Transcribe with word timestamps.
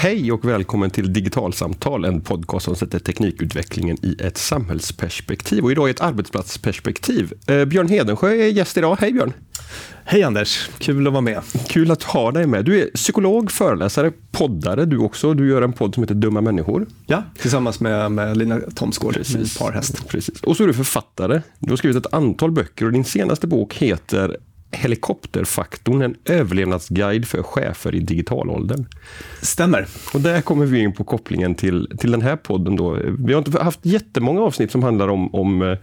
Hej 0.00 0.32
och 0.32 0.44
välkommen 0.44 0.90
till 0.90 1.12
Digitalsamtal, 1.12 2.04
en 2.04 2.20
podcast 2.20 2.64
som 2.64 2.76
sätter 2.76 2.98
teknikutvecklingen 2.98 3.96
i 4.02 4.16
ett 4.20 4.38
samhällsperspektiv 4.38 5.64
och 5.64 5.72
idag 5.72 5.88
i 5.88 5.90
ett 5.90 6.00
arbetsplatsperspektiv. 6.00 7.32
Eh, 7.46 7.64
Björn 7.64 7.88
Hedensjö 7.88 8.28
är 8.28 8.48
gäst 8.48 8.76
idag. 8.76 8.96
Hej 9.00 9.12
Björn! 9.12 9.32
Hej 10.04 10.22
Anders, 10.22 10.70
kul 10.78 11.06
att 11.06 11.12
vara 11.12 11.20
med. 11.20 11.42
Kul 11.68 11.90
att 11.90 12.02
ha 12.02 12.32
dig 12.32 12.46
med. 12.46 12.64
Du 12.64 12.82
är 12.82 12.86
psykolog, 12.94 13.50
föreläsare, 13.50 14.12
poddare 14.30 14.84
du 14.84 14.98
också. 14.98 15.34
Du 15.34 15.48
gör 15.48 15.62
en 15.62 15.72
podd 15.72 15.94
som 15.94 16.02
heter 16.02 16.14
Dumma 16.14 16.40
människor. 16.40 16.86
Ja, 17.06 17.22
tillsammans 17.38 17.80
med, 17.80 18.12
med 18.12 18.36
Lina 18.36 18.60
Thomsgård, 18.74 19.14
Precis. 19.14 19.58
parhäst. 19.58 20.08
Precis. 20.08 20.40
Och 20.40 20.56
så 20.56 20.62
är 20.62 20.66
du 20.66 20.74
författare. 20.74 21.42
Du 21.58 21.70
har 21.70 21.76
skrivit 21.76 22.06
ett 22.06 22.14
antal 22.14 22.50
böcker 22.50 22.86
och 22.86 22.92
din 22.92 23.04
senaste 23.04 23.46
bok 23.46 23.74
heter 23.74 24.36
Helikopterfaktorn, 24.70 26.02
en 26.02 26.14
överlevnadsguide 26.24 27.28
för 27.28 27.42
chefer 27.42 27.94
i 27.94 28.00
digitalåldern. 28.00 28.86
Stämmer. 29.42 29.86
Och 30.14 30.20
där 30.20 30.40
kommer 30.40 30.66
vi 30.66 30.78
in 30.78 30.92
på 30.92 31.04
kopplingen 31.04 31.54
till, 31.54 31.88
till 31.98 32.10
den 32.10 32.22
här 32.22 32.36
podden. 32.36 32.76
Då. 32.76 32.98
Vi 33.18 33.32
har 33.32 33.38
inte 33.38 33.62
haft 33.62 33.80
jättemånga 33.82 34.40
avsnitt 34.40 34.70
som 34.70 34.82
handlar 34.82 35.08
om, 35.08 35.34
om 35.34 35.62
eh, 35.62 35.78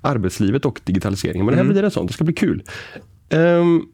arbetslivet 0.00 0.64
och 0.64 0.80
digitaliseringen, 0.84 1.46
men 1.46 1.52
det 1.52 1.56
här 1.56 1.64
mm. 1.64 1.74
blir 1.74 1.82
en 1.82 1.90
sån. 1.90 2.06
Det 2.06 2.12
ska 2.12 2.24
bli 2.24 2.34
kul. 2.34 2.62
Um, 3.30 3.86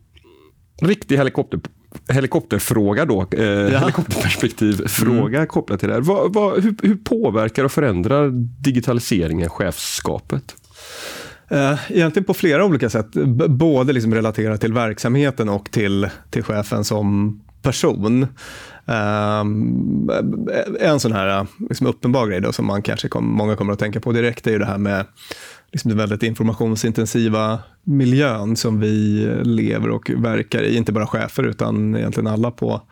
riktig 0.83 1.17
helikopter, 1.17 1.61
helikopterfråga 2.09 3.05
då, 3.05 3.27
eh, 3.33 3.45
ja. 3.45 3.79
helikopterperspektivfråga 3.79 5.39
mm. 5.39 5.49
kopplat 5.49 5.81
till 5.81 5.89
det 5.89 5.95
här. 5.95 6.01
Vad, 6.01 6.35
vad, 6.35 6.63
hur, 6.63 6.75
hur 6.83 6.97
påverkar 6.97 7.65
och 7.65 7.73
förändrar 7.73 8.31
digitaliseringen 8.63 9.49
chefskapet? 9.49 10.57
Eh, 11.49 11.79
egentligen 11.91 12.25
på 12.25 12.35
flera 12.35 12.65
olika 12.65 12.91
sätt. 12.91 13.11
Både 13.49 13.93
liksom 13.93 14.15
relaterat 14.15 14.61
till 14.61 14.73
verksamheten 14.73 15.49
och 15.49 15.71
till, 15.71 16.09
till 16.31 16.43
chefen 16.43 16.85
som 16.85 17.41
person. 17.63 18.27
Um, 18.89 20.11
en 20.81 21.01
sån 21.01 21.13
här 21.13 21.39
eh, 21.39 21.47
liksom 21.71 21.87
uppenbar 21.87 22.27
grej 22.27 22.41
då, 22.41 22.53
som 22.53 22.67
man 22.67 22.83
kanske 22.83 23.09
kom, 23.09 23.25
många 23.25 23.57
kommer 23.57 23.73
att 23.73 23.79
tänka 23.79 24.01
på 24.01 24.13
direkt 24.13 24.47
är 24.47 24.51
ju 24.51 24.59
det 24.59 24.67
här 24.67 24.79
med 24.79 25.07
liksom 25.73 25.89
den 25.89 25.99
väldigt 25.99 26.23
informationsintensiva 26.23 27.59
miljön 27.85 28.57
som 28.57 28.81
vi 28.81 29.27
lever 29.43 29.91
och 29.91 30.11
verkar 30.17 30.63
i. 30.63 30.77
Inte 30.77 30.93
bara 30.93 31.07
chefer 31.07 31.43
utan 31.43 31.97
egentligen 31.97 32.27
alla 32.27 32.51
på 32.51 32.83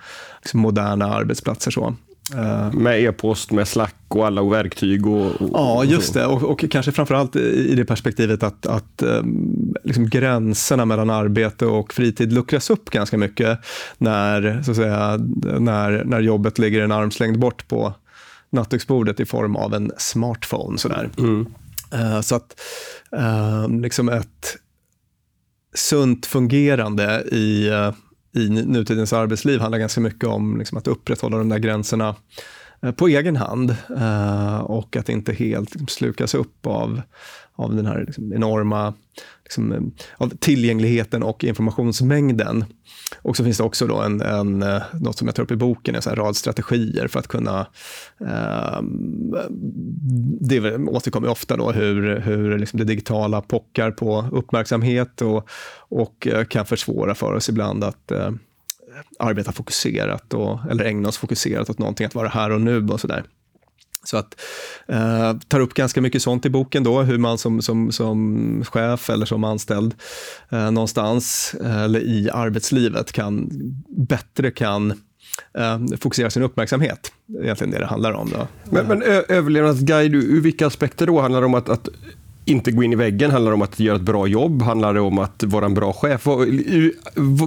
liksom 0.42 0.60
moderna 0.60 1.14
arbetsplatser. 1.14 1.70
Så. 1.70 1.94
Uh, 2.32 2.72
med 2.72 3.00
e-post, 3.00 3.52
med 3.52 3.68
Slack 3.68 3.94
och 4.08 4.26
alla 4.26 4.44
verktyg. 4.44 5.06
Och, 5.06 5.26
och 5.26 5.50
ja, 5.52 5.84
just 5.84 6.14
det. 6.14 6.26
Och, 6.26 6.42
och 6.42 6.64
kanske 6.70 6.92
framförallt 6.92 7.36
i 7.36 7.74
det 7.74 7.84
perspektivet 7.84 8.42
att, 8.42 8.66
att 8.66 9.02
um, 9.02 9.74
liksom 9.84 10.08
gränserna 10.08 10.84
mellan 10.84 11.10
arbete 11.10 11.66
och 11.66 11.92
fritid 11.94 12.32
luckras 12.32 12.70
upp 12.70 12.90
ganska 12.90 13.18
mycket 13.18 13.58
när, 13.98 14.62
så 14.62 14.70
att 14.70 14.76
säga, 14.76 15.16
när, 15.58 16.04
när 16.04 16.20
jobbet 16.20 16.58
ligger 16.58 16.80
en 16.80 16.92
armslängd 16.92 17.38
bort 17.38 17.68
på 17.68 17.94
nattduksbordet 18.50 19.20
i 19.20 19.24
form 19.24 19.56
av 19.56 19.74
en 19.74 19.92
smartphone. 19.98 20.78
Sådär. 20.78 21.10
Mm. 21.18 21.46
Uh, 21.94 22.20
så 22.20 22.34
att 22.34 22.60
uh, 23.16 23.80
liksom 23.80 24.08
ett 24.08 24.56
sunt 25.74 26.26
fungerande 26.26 27.24
i 27.32 27.70
uh, 27.70 27.92
i 28.34 28.48
nutidens 28.48 29.12
arbetsliv 29.12 29.60
handlar 29.60 29.78
ganska 29.78 30.00
mycket 30.00 30.24
om 30.24 30.58
liksom, 30.58 30.78
att 30.78 30.88
upprätthålla 30.88 31.38
de 31.38 31.48
där 31.48 31.58
gränserna. 31.58 32.14
Eh, 32.84 32.92
på 32.92 33.08
egen 33.08 33.36
hand 33.36 33.76
eh, 33.96 34.58
och 34.58 34.96
att 34.96 35.08
inte 35.08 35.32
helt 35.32 35.74
liksom 35.74 35.88
slukas 35.88 36.34
upp 36.34 36.66
av, 36.66 37.02
av 37.54 37.76
den 37.76 37.86
här 37.86 38.04
liksom, 38.06 38.32
enorma 38.32 38.94
liksom, 39.44 39.72
eh, 39.72 39.80
av 40.16 40.28
tillgängligheten 40.28 41.22
och 41.22 41.44
informationsmängden. 41.44 42.64
Och 43.22 43.36
så 43.36 43.44
finns 43.44 43.58
det 43.58 43.64
också 43.64 43.86
då 43.86 44.00
en, 44.00 44.20
en, 44.20 44.58
något 44.92 45.18
som 45.18 45.28
jag 45.28 45.34
tar 45.34 45.42
upp 45.42 45.50
i 45.50 45.56
boken, 45.56 45.94
en 45.94 46.16
rad 46.16 46.36
strategier 46.36 47.08
för 47.08 47.18
att 47.18 47.28
kunna... 47.28 47.66
Eh, 48.20 48.82
det 50.40 50.76
återkommer 50.76 51.28
ofta 51.28 51.56
då 51.56 51.72
hur, 51.72 52.20
hur 52.20 52.58
liksom 52.58 52.78
det 52.78 52.84
digitala 52.84 53.40
pockar 53.40 53.90
på 53.90 54.28
uppmärksamhet 54.32 55.22
och, 55.22 55.48
och 55.78 56.28
kan 56.48 56.66
försvåra 56.66 57.14
för 57.14 57.32
oss 57.32 57.48
ibland 57.48 57.84
att 57.84 58.10
eh, 58.10 58.30
arbeta 59.18 59.52
fokuserat 59.52 60.34
och, 60.34 60.60
eller 60.70 60.84
ägna 60.84 61.08
oss 61.08 61.18
fokuserat 61.18 61.70
åt 61.70 61.78
någonting, 61.78 62.06
att 62.06 62.14
vara 62.14 62.28
här 62.28 62.50
och 62.50 62.60
nu 62.60 62.88
och 62.88 63.00
sådär. 63.00 63.24
Så 64.04 64.16
att 64.16 64.40
eh, 64.88 65.32
tar 65.48 65.60
upp 65.60 65.74
ganska 65.74 66.00
mycket 66.00 66.22
sånt 66.22 66.46
i 66.46 66.50
boken 66.50 66.84
då, 66.84 67.02
hur 67.02 67.18
man 67.18 67.38
som, 67.38 67.62
som, 67.62 67.92
som 67.92 68.64
chef 68.64 69.10
eller 69.10 69.26
som 69.26 69.44
anställd 69.44 69.94
eh, 70.50 70.70
någonstans 70.70 71.54
eh, 71.60 71.82
eller 71.82 72.00
i 72.00 72.30
arbetslivet 72.30 73.12
kan 73.12 73.50
bättre 73.88 74.50
kan 74.50 74.90
eh, 75.58 75.78
fokusera 76.00 76.30
sin 76.30 76.42
uppmärksamhet. 76.42 77.12
Egentligen 77.42 77.70
det 77.70 77.78
det 77.78 77.86
handlar 77.86 78.12
om. 78.12 78.30
Då. 78.30 78.48
Men, 78.70 78.86
men 78.86 79.02
överlevnadsguide, 79.02 80.14
ur 80.14 80.40
vilka 80.40 80.66
aspekter 80.66 81.06
då? 81.06 81.20
Handlar 81.20 81.40
det 81.40 81.46
om 81.46 81.54
att, 81.54 81.68
att 81.68 81.88
inte 82.44 82.70
gå 82.70 82.82
in 82.82 82.92
i 82.92 82.96
väggen? 82.96 83.30
Handlar 83.30 83.50
det 83.50 83.54
om 83.54 83.62
att 83.62 83.80
göra 83.80 83.96
ett 83.96 84.02
bra 84.02 84.26
jobb? 84.26 84.62
Handlar 84.62 84.94
det 84.94 85.00
om 85.00 85.18
att 85.18 85.42
vara 85.42 85.64
en 85.64 85.74
bra 85.74 85.92
chef? 85.92 86.26
Vad, 86.26 86.48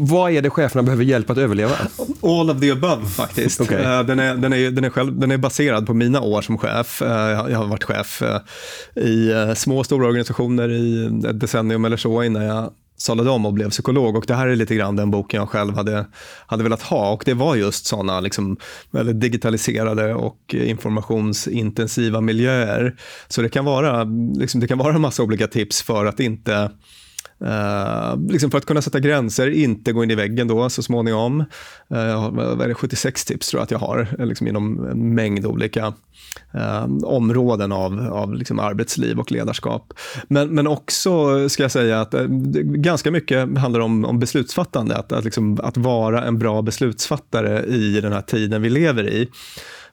vad 0.10 0.32
är 0.32 0.42
det 0.42 0.50
cheferna 0.50 0.84
behöver 0.84 1.04
hjälp 1.04 1.30
att 1.30 1.38
överleva? 1.38 1.76
All 2.22 2.50
of 2.50 2.60
the 2.60 2.72
above 2.72 3.06
faktiskt. 3.06 3.62
Okay. 3.62 3.84
Eh, 3.84 4.04
den, 4.04 4.20
är, 4.20 4.36
den, 4.36 4.54
är, 4.54 4.72
den, 4.72 4.84
är 4.84 4.90
själv, 4.90 5.20
den 5.20 5.32
är 5.32 5.38
baserad 5.38 5.88
på 5.88 5.94
mina 5.94 6.22
år 6.22 6.42
som 6.42 6.58
chef. 6.58 7.02
Eh, 7.02 7.52
jag 7.52 7.58
har 7.58 7.68
varit 7.68 7.84
chef 7.84 8.22
eh, 8.22 9.04
i 9.04 9.54
små 9.56 9.80
och 9.80 9.86
stora 9.86 10.08
organisationer 10.08 10.70
i 10.70 11.06
ett 11.30 11.40
decennium 11.40 11.86
eller 11.86 11.98
så 11.98 12.24
innan 12.24 12.44
jag 12.44 12.72
sadlade 12.98 13.30
om 13.30 13.46
och 13.46 13.54
blev 13.54 13.70
psykolog. 13.70 14.16
Och 14.16 14.26
Det 14.28 14.36
här 14.36 14.48
är 14.48 14.56
lite 14.56 14.76
grann 14.76 14.96
den 14.96 15.12
boken 15.12 15.40
jag 15.40 15.50
själv 15.50 15.76
hade, 15.76 16.06
hade 16.48 16.64
velat 16.64 16.82
ha. 16.82 17.12
Och 17.12 17.24
Det 17.26 17.34
var 17.34 17.56
just 17.56 17.86
sådana 17.86 18.20
liksom, 18.20 18.58
väldigt 18.92 19.22
digitaliserade 19.22 20.14
och 20.14 20.54
informationsintensiva 20.54 22.22
miljöer. 22.22 22.96
Så 23.28 23.42
det 23.42 23.50
kan 23.50 23.66
vara, 23.66 24.04
liksom, 24.36 24.62
det 24.62 24.68
kan 24.68 24.78
vara 24.78 24.96
en 24.96 25.02
massa 25.02 25.24
olika 25.24 25.48
tips 25.48 25.82
för 25.82 26.06
att 26.06 26.20
inte 26.20 26.70
Uh, 27.42 28.32
liksom 28.32 28.52
för 28.52 28.58
att 28.58 28.66
kunna 28.66 28.82
sätta 28.82 29.00
gränser, 29.00 29.50
inte 29.50 29.94
gå 29.94 30.04
in 30.04 30.12
i 30.12 30.16
väggen 30.16 30.48
då 30.48 30.70
så 30.70 30.84
småningom. 30.84 31.40
Uh, 31.92 32.30
vad 32.32 32.62
är 32.62 32.68
det, 32.68 32.74
76 32.74 33.26
tips 33.26 33.50
tror 33.50 33.60
jag 33.60 33.64
att 33.64 33.72
jag 33.72 33.80
har, 33.80 34.08
eh, 34.20 34.26
liksom 34.26 34.48
inom 34.48 34.88
en 34.88 35.16
mängd 35.16 35.46
olika 35.46 35.88
uh, 36.56 37.04
områden 37.04 37.72
av, 37.72 38.00
av 38.12 38.34
liksom 38.34 38.60
arbetsliv 38.60 39.20
och 39.20 39.32
ledarskap. 39.32 39.94
Men, 40.28 40.50
men 40.50 40.68
också 40.68 41.50
ska 41.50 41.64
jag 41.64 41.72
säga 41.72 42.02
att 42.02 42.14
ganska 42.64 43.12
mycket 43.12 43.58
handlar 43.58 43.80
om, 43.80 44.06
om 44.06 44.20
beslutsfattande, 44.20 44.98
att, 44.98 45.12
att, 45.12 45.26
liksom, 45.26 45.60
att 45.64 45.78
vara 45.78 46.24
en 46.24 46.40
bra 46.40 46.62
beslutsfattare 46.62 47.64
i 47.66 48.02
den 48.02 48.14
här 48.14 48.22
tiden 48.22 48.62
vi 48.62 48.70
lever 48.70 49.10
i. 49.10 49.30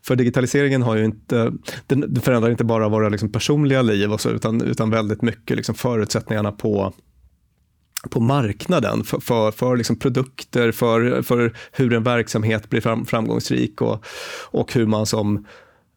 För 0.03 0.17
digitaliseringen 0.17 0.83
har 0.83 0.97
ju 0.97 1.05
inte, 1.05 1.53
den 1.87 2.21
förändrar 2.21 2.51
inte 2.51 2.65
bara 2.65 2.89
våra 2.89 3.09
liksom 3.09 3.33
personliga 3.33 3.83
liv 3.83 4.13
och 4.13 4.21
så, 4.21 4.31
utan, 4.31 4.63
utan 4.63 4.91
väldigt 4.91 5.23
mycket 5.23 5.57
liksom 5.57 5.75
förutsättningarna 5.75 6.53
på 6.53 6.93
på 8.11 8.21
marknaden 8.21 9.05
för, 9.05 9.21
för, 9.21 9.51
för 9.51 9.77
liksom 9.77 9.97
produkter, 9.97 10.73
för, 10.73 11.23
för 11.23 11.53
hur 11.73 11.93
en 11.93 12.03
verksamhet 12.03 12.71
blir 12.71 12.81
fram, 12.81 13.07
framgångsrik 13.07 13.83
och, 13.83 14.05
och 14.51 14.73
hur 14.73 14.87
man 14.87 15.07
som 15.07 15.47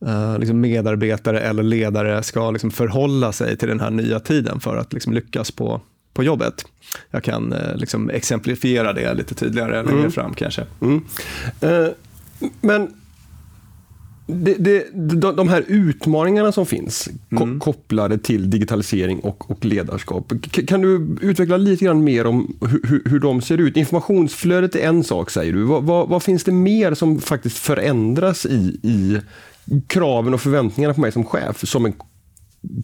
uh, 0.06 0.40
liksom 0.40 0.62
medarbetare 0.62 1.40
eller 1.40 1.64
ledare 1.64 2.24
ska 2.24 2.52
liksom 2.52 2.72
förhålla 2.72 3.32
sig 3.32 3.58
till 3.58 3.68
den 3.68 3.80
här 3.80 3.92
nya 3.92 4.20
tiden 4.20 4.60
för 4.60 4.78
att 4.78 4.94
liksom 4.94 5.14
lyckas 5.14 5.52
på, 5.52 5.82
på 6.14 6.24
jobbet. 6.24 6.66
Jag 7.12 7.24
kan 7.24 7.54
uh, 7.54 7.76
liksom 7.76 8.10
exemplifiera 8.10 8.94
det 8.94 9.14
lite 9.14 9.36
tydligare 9.36 9.84
längre 9.84 10.00
mm. 10.00 10.12
fram 10.12 10.34
kanske. 10.34 10.66
Mm. 10.82 11.06
Uh, 11.64 11.88
men 12.62 12.94
det, 14.28 14.54
det, 14.54 14.86
de, 14.94 15.36
de 15.36 15.50
här 15.50 15.64
utmaningarna 15.68 16.52
som 16.52 16.66
finns 16.66 17.10
mm. 17.32 17.60
kopplade 17.60 18.18
till 18.18 18.50
digitalisering 18.50 19.20
och, 19.20 19.52
och 19.52 19.66
ledarskap. 19.66 20.34
Kan 20.68 20.82
du 20.82 21.18
utveckla 21.22 21.58
lite 21.58 21.86
grann 21.86 22.04
mer 22.04 22.26
om 22.26 22.58
hur, 22.62 23.02
hur 23.06 23.20
de 23.20 23.42
ser 23.42 23.58
ut? 23.58 23.78
Informationsflödet 23.78 24.76
är 24.76 24.80
en 24.80 25.04
sak 25.04 25.30
säger 25.30 25.54
du. 25.54 25.64
Vad, 25.64 25.84
vad, 25.84 26.10
vad 26.10 26.24
finns 26.24 26.44
det 26.44 26.52
mer 26.52 26.94
som 26.94 27.20
faktiskt 27.20 27.58
förändras 27.58 28.46
i, 28.46 28.80
i 28.84 29.18
kraven 29.88 30.34
och 30.34 30.42
förväntningarna 30.42 30.94
på 30.94 31.02
mig 31.02 31.12
som 31.12 31.26
chef 31.26 31.68
som 31.68 31.86
en 31.86 31.94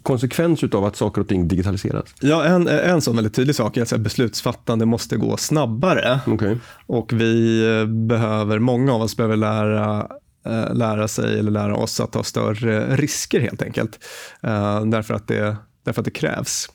konsekvens 0.04 0.64
av 0.64 0.86
att 0.86 0.96
saker 0.96 1.22
och 1.22 1.28
ting 1.28 1.48
digitaliseras? 1.48 2.16
Ja, 2.22 2.46
en, 2.46 2.68
en 2.68 3.02
sån 3.02 3.16
väldigt 3.16 3.34
tydlig 3.34 3.56
sak 3.56 3.78
är 3.78 3.82
att 3.82 4.00
beslutsfattande 4.00 4.86
måste 4.86 5.18
gå 5.18 5.38
snabbare. 5.38 6.20
Okay. 6.28 6.56
Och 6.86 7.14
vi 7.14 7.64
eh, 7.66 7.86
behöver, 7.86 8.60
många 8.60 8.94
av 8.94 9.02
oss 9.02 9.18
behöver 9.18 9.38
lära 9.38 10.08
Eh, 10.46 10.76
lära 10.76 11.08
sig 11.08 11.40
eller 11.40 11.52
lära 11.52 11.76
oss 11.76 12.00
att 12.00 12.12
ta 12.12 12.24
större 12.24 12.96
risker 12.96 13.40
helt 13.40 13.62
enkelt. 13.62 14.00
Eh, 14.44 14.86
därför, 14.86 15.14
att 15.14 15.28
det, 15.28 15.58
därför 15.84 16.02
att 16.02 16.06
det 16.06 16.12
krävs. 16.12 16.70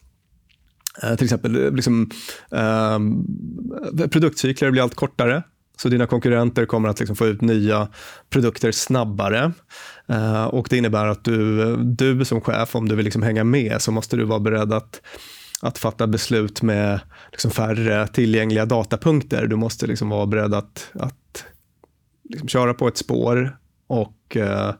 Eh, 1.02 1.14
till 1.14 1.24
exempel 1.24 1.64
eh, 1.64 1.72
liksom, 1.72 2.10
eh, 2.52 2.98
produktcykler 4.08 4.70
blir 4.70 4.82
allt 4.82 4.94
kortare. 4.94 5.42
Så 5.76 5.88
dina 5.88 6.06
konkurrenter 6.06 6.66
kommer 6.66 6.88
att 6.88 7.00
liksom 7.00 7.16
få 7.16 7.26
ut 7.26 7.40
nya 7.40 7.88
produkter 8.30 8.72
snabbare. 8.72 9.52
Eh, 10.08 10.44
och 10.44 10.66
Det 10.70 10.76
innebär 10.76 11.06
att 11.06 11.24
du, 11.24 11.76
du 11.76 12.24
som 12.24 12.40
chef, 12.40 12.76
om 12.76 12.88
du 12.88 12.94
vill 12.96 13.04
liksom 13.04 13.22
hänga 13.22 13.44
med, 13.44 13.82
så 13.82 13.92
måste 13.92 14.16
du 14.16 14.24
vara 14.24 14.40
beredd 14.40 14.72
att, 14.72 15.00
att 15.62 15.78
fatta 15.78 16.06
beslut 16.06 16.62
med 16.62 17.00
liksom 17.30 17.50
färre 17.50 18.06
tillgängliga 18.06 18.66
datapunkter. 18.66 19.46
Du 19.46 19.56
måste 19.56 19.86
liksom 19.86 20.08
vara 20.08 20.26
beredd 20.26 20.54
att, 20.54 20.90
att 20.94 21.14
liksom 22.28 22.48
köra 22.48 22.74
på 22.74 22.88
ett 22.88 22.96
spår 22.96 23.56
och 23.86 24.36
uh, 24.36 24.72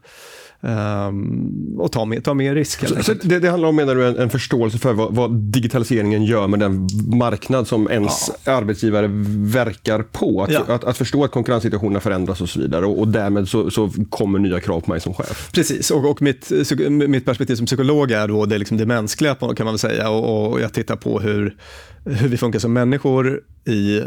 Um, 0.61 1.81
och 1.81 1.93
ta 1.93 2.05
mer, 2.05 2.21
ta 2.21 2.35
mer 2.35 2.55
risk. 2.55 3.05
Så, 3.05 3.15
det, 3.15 3.39
det, 3.39 3.49
handlar 3.49 3.69
om 3.69 3.77
menar 3.77 3.95
du, 3.95 4.07
en, 4.07 4.17
en 4.17 4.31
förståelse 4.31 4.79
för 4.79 4.93
vad, 4.93 5.15
vad, 5.15 5.35
digitaliseringen 5.35 6.25
gör 6.25 6.47
med 6.47 6.61
den 6.61 6.89
marknad 7.13 7.67
som 7.69 7.91
ens 7.91 8.31
ja. 8.45 8.53
arbetsgivare 8.53 9.07
verkar 9.37 10.03
på. 10.03 10.43
Att, 10.43 10.51
ja. 10.51 10.65
att, 10.69 10.85
att, 10.85 10.97
förstå 10.97 11.25
att 11.25 11.31
konkurrenssituationerna 11.31 12.01
förändras 12.01 12.41
och 12.41 12.49
så 12.49 12.61
vidare 12.61 12.87
och, 12.87 12.99
och 12.99 13.09
därmed 13.09 13.49
så, 13.49 13.71
så, 13.71 13.91
kommer 14.11 14.39
nya 14.39 14.61
krav 14.61 14.81
på 14.81 14.91
mig 14.91 15.01
som 15.01 15.15
chef. 15.15 15.51
Precis, 15.53 15.91
och, 15.91 16.11
och 16.11 16.23
mitt, 16.23 16.51
mitt 16.91 17.25
perspektiv 17.25 17.55
som 17.55 17.67
psykolog 17.67 18.11
är 18.11 18.29
då 18.29 18.47
det, 18.47 18.59
liksom 18.59 18.77
det 18.77 18.87
mänskliga 18.87 19.35
kan 19.35 19.55
man 19.59 19.67
väl 19.67 19.79
säga 19.79 20.11
och, 20.11 20.53
och 20.53 20.61
jag 20.61 20.73
tittar 20.73 20.97
på 20.97 21.21
hur, 21.21 21.57
hur 22.05 22.29
vi 22.29 22.37
funkar 22.37 22.59
som 22.59 22.73
människor 22.73 23.41
i 23.65 24.03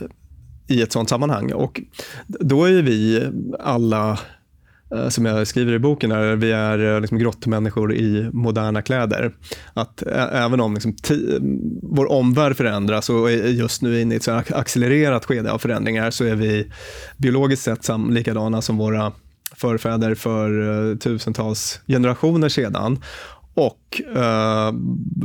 i 0.68 0.82
ett 0.82 0.92
sånt 0.92 1.10
sammanhang. 1.10 1.54
Och 1.54 1.82
då 2.28 2.66
är 2.66 2.82
vi 2.82 3.30
alla 3.60 4.20
eh, 4.96 5.10
som 5.10 5.26
jag 5.26 5.48
skriver 5.48 5.74
i 5.74 5.80
boken, 5.80 6.12
är 6.12 6.36
vi 6.36 6.52
är 6.52 6.94
eh, 6.96 7.02
liksom 7.02 7.18
grottmänniskor 7.18 7.94
i 7.94 8.30
moderna 8.34 8.82
kläder. 8.82 9.34
Att 9.74 10.04
även 10.34 10.62
om 10.62 10.74
liksom 10.74 10.96
vår 11.82 12.12
omvärld 12.12 12.58
förändras 12.58 13.10
och 13.10 13.32
är 13.32 13.48
just 13.48 13.82
nu 13.82 14.02
inne 14.02 14.14
i 14.14 14.18
ett 14.18 14.24
så 14.24 14.32
accelererat 14.50 15.26
skede 15.26 15.52
av 15.52 15.58
förändringar 15.58 16.12
så 16.12 16.26
är 16.26 16.36
vi 16.36 16.72
biologiskt 17.18 17.64
sett 17.64 17.90
likadana 18.10 18.62
som 18.62 18.78
våra 18.78 19.12
förfäder 19.56 20.16
för 20.16 20.90
eh, 20.92 20.98
tusentals 20.98 21.80
generationer 21.88 22.50
sedan. 22.50 23.00
Och 23.54 24.02
uh, 24.16 24.74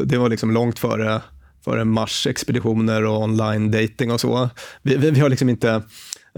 det 0.06 0.18
var 0.18 0.28
liksom 0.28 0.50
långt 0.50 0.78
före 0.78 1.20
före 1.66 1.84
Mars-expeditioner 1.84 3.04
och 3.04 3.22
online 3.22 3.70
dating 3.70 4.10
och 4.10 4.20
så. 4.20 4.50
Vi, 4.82 4.96
vi, 4.96 5.10
vi 5.10 5.20
har 5.20 5.28
liksom 5.28 5.48
inte 5.48 5.82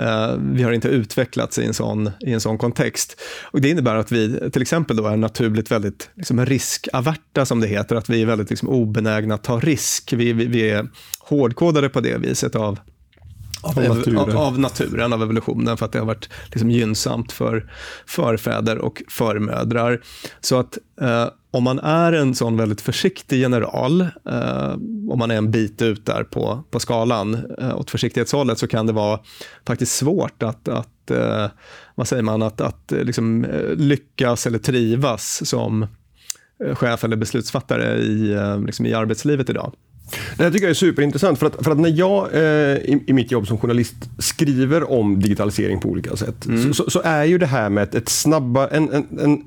Uh, 0.00 0.38
vi 0.52 0.62
har 0.62 0.72
inte 0.72 0.88
utvecklats 0.88 1.58
i 1.58 1.64
en, 1.64 1.74
sån, 1.74 2.10
i 2.20 2.32
en 2.32 2.40
sån 2.40 2.58
kontext. 2.58 3.20
Och 3.44 3.60
det 3.60 3.68
innebär 3.68 3.94
att 3.94 4.12
vi 4.12 4.50
till 4.50 4.62
exempel 4.62 4.96
då 4.96 5.06
är 5.06 5.16
naturligt 5.16 5.70
väldigt 5.70 6.10
liksom, 6.14 6.46
riskaverta, 6.46 7.46
som 7.46 7.60
det 7.60 7.66
heter, 7.66 7.96
att 7.96 8.08
vi 8.08 8.22
är 8.22 8.26
väldigt 8.26 8.50
liksom, 8.50 8.68
obenägna 8.68 9.34
att 9.34 9.44
ta 9.44 9.60
risk. 9.60 10.12
Vi, 10.12 10.32
vi, 10.32 10.46
vi 10.46 10.70
är 10.70 10.88
hårdkodade 11.20 11.88
på 11.88 12.00
det 12.00 12.18
viset 12.18 12.54
av 12.54 12.78
av, 13.62 13.78
av, 13.78 13.96
naturen. 13.96 14.18
Av, 14.18 14.36
av, 14.36 14.58
naturen, 14.58 15.12
av 15.12 15.22
evolutionen, 15.22 15.76
för 15.76 15.86
att 15.86 15.92
det 15.92 15.98
har 15.98 16.06
varit 16.06 16.28
liksom 16.46 16.70
gynnsamt 16.70 17.32
för 17.32 17.72
förfäder 18.06 18.78
och 18.78 19.02
förmödrar. 19.08 20.00
Så 20.40 20.58
att 20.58 20.78
eh, 21.00 21.28
om 21.50 21.64
man 21.64 21.78
är 21.78 22.12
en 22.12 22.34
sån 22.34 22.56
väldigt 22.56 22.80
försiktig 22.80 23.40
general, 23.40 24.00
eh, 24.00 24.72
om 25.10 25.18
man 25.18 25.30
är 25.30 25.36
en 25.36 25.50
bit 25.50 25.82
ut 25.82 26.06
där 26.06 26.24
på, 26.24 26.64
på 26.70 26.80
skalan 26.80 27.38
eh, 27.58 27.78
åt 27.78 27.90
försiktighetshållet, 27.90 28.58
så 28.58 28.66
kan 28.66 28.86
det 28.86 28.92
vara 28.92 29.20
faktiskt 29.66 29.96
svårt 29.96 30.42
att, 30.42 30.68
att 30.68 31.10
eh, 31.10 31.46
vad 31.94 32.08
säger 32.08 32.22
man, 32.22 32.42
att, 32.42 32.60
att 32.60 32.92
eh, 32.92 33.04
liksom, 33.04 33.44
eh, 33.44 33.74
lyckas 33.76 34.46
eller 34.46 34.58
trivas 34.58 35.48
som 35.48 35.86
eh, 36.64 36.74
chef 36.74 37.04
eller 37.04 37.16
beslutsfattare 37.16 37.96
i, 37.96 38.36
liksom 38.66 38.86
i 38.86 38.94
arbetslivet 38.94 39.50
idag. 39.50 39.72
Det 40.36 40.42
här 40.42 40.50
tycker 40.50 40.64
jag 40.64 40.70
är 40.70 40.74
superintressant 40.74 41.38
för 41.38 41.46
att, 41.46 41.64
för 41.64 41.70
att 41.70 41.78
när 41.78 41.98
jag 41.98 42.34
eh, 42.34 42.76
i, 42.76 43.04
i, 43.06 43.12
mitt 43.12 43.30
jobb 43.30 43.46
som 43.46 43.58
journalist 43.58 43.94
skriver 44.18 44.90
om 44.90 45.20
digitalisering 45.20 45.80
på 45.80 45.88
olika 45.88 46.16
sätt 46.16 46.46
mm. 46.46 46.74
så, 46.74 46.90
så, 46.90 47.00
är 47.04 47.24
ju 47.24 47.38
det 47.38 47.46
här 47.46 47.70
med 47.70 47.82
ett, 47.82 47.94
ett 47.94 48.08
snabba, 48.08 48.68
en, 48.68 48.92
en, 48.92 49.06
en 49.20 49.44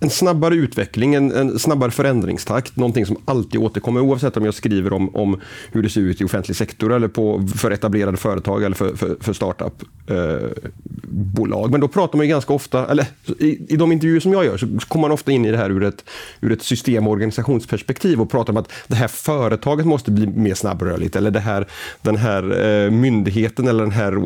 en 0.00 0.10
snabbare 0.10 0.54
utveckling, 0.54 1.14
en, 1.14 1.32
en, 1.32 1.58
snabbare 1.58 1.90
förändringstakt, 1.90 2.76
någonting 2.76 3.06
som 3.06 3.16
alltid 3.24 3.60
återkommer 3.60 4.00
oavsett 4.00 4.36
om 4.36 4.44
jag 4.44 4.54
skriver 4.54 4.92
om, 4.92 5.16
om 5.16 5.40
hur 5.72 5.82
det 5.82 5.88
ser 5.88 6.00
ut 6.00 6.20
i 6.20 6.24
offentlig 6.24 6.56
sektor 6.56 6.92
eller 6.92 7.08
på, 7.08 7.48
för 7.56 7.70
etablerade 7.70 8.16
företag 8.16 8.64
eller 8.64 8.76
för, 8.76 8.96
för, 8.96 9.16
för 9.20 9.32
startup-bolag. 9.32 11.64
Eh, 11.64 11.70
Men 11.70 11.80
då 11.80 11.88
pratar 11.88 12.16
man 12.16 12.26
ju 12.26 12.30
ganska 12.30 12.52
ofta, 12.52 12.86
eller 12.86 13.06
i, 13.38 13.74
i 13.74 13.76
de 13.76 13.92
intervjuer 13.92 14.20
som 14.20 14.32
jag 14.32 14.44
gör 14.44 14.56
så 14.56 14.66
kommer 14.88 15.00
man 15.00 15.10
ofta 15.10 15.32
in 15.32 15.44
i 15.44 15.50
det 15.50 15.56
här 15.56 15.70
ur 15.70 15.84
ett, 15.84 16.04
ur 16.40 16.52
ett 16.52 16.62
system 16.62 17.06
och 17.06 17.12
organisationsperspektiv 17.12 18.20
och 18.20 18.30
pratar 18.30 18.52
om 18.52 18.56
att 18.56 18.72
det 18.86 18.96
här 18.96 19.08
företaget 19.08 19.86
måste 19.86 20.10
bli 20.10 20.26
mer 20.26 20.54
snabbrörligt 20.54 21.16
eller 21.16 21.30
det 21.30 21.40
här, 21.40 21.66
den 22.02 22.16
här 22.16 22.66
eh, 22.66 22.90
myndigheten 22.90 23.68
eller 23.68 23.82
den 23.82 23.92
här 23.92 24.12
eh, 24.12 24.20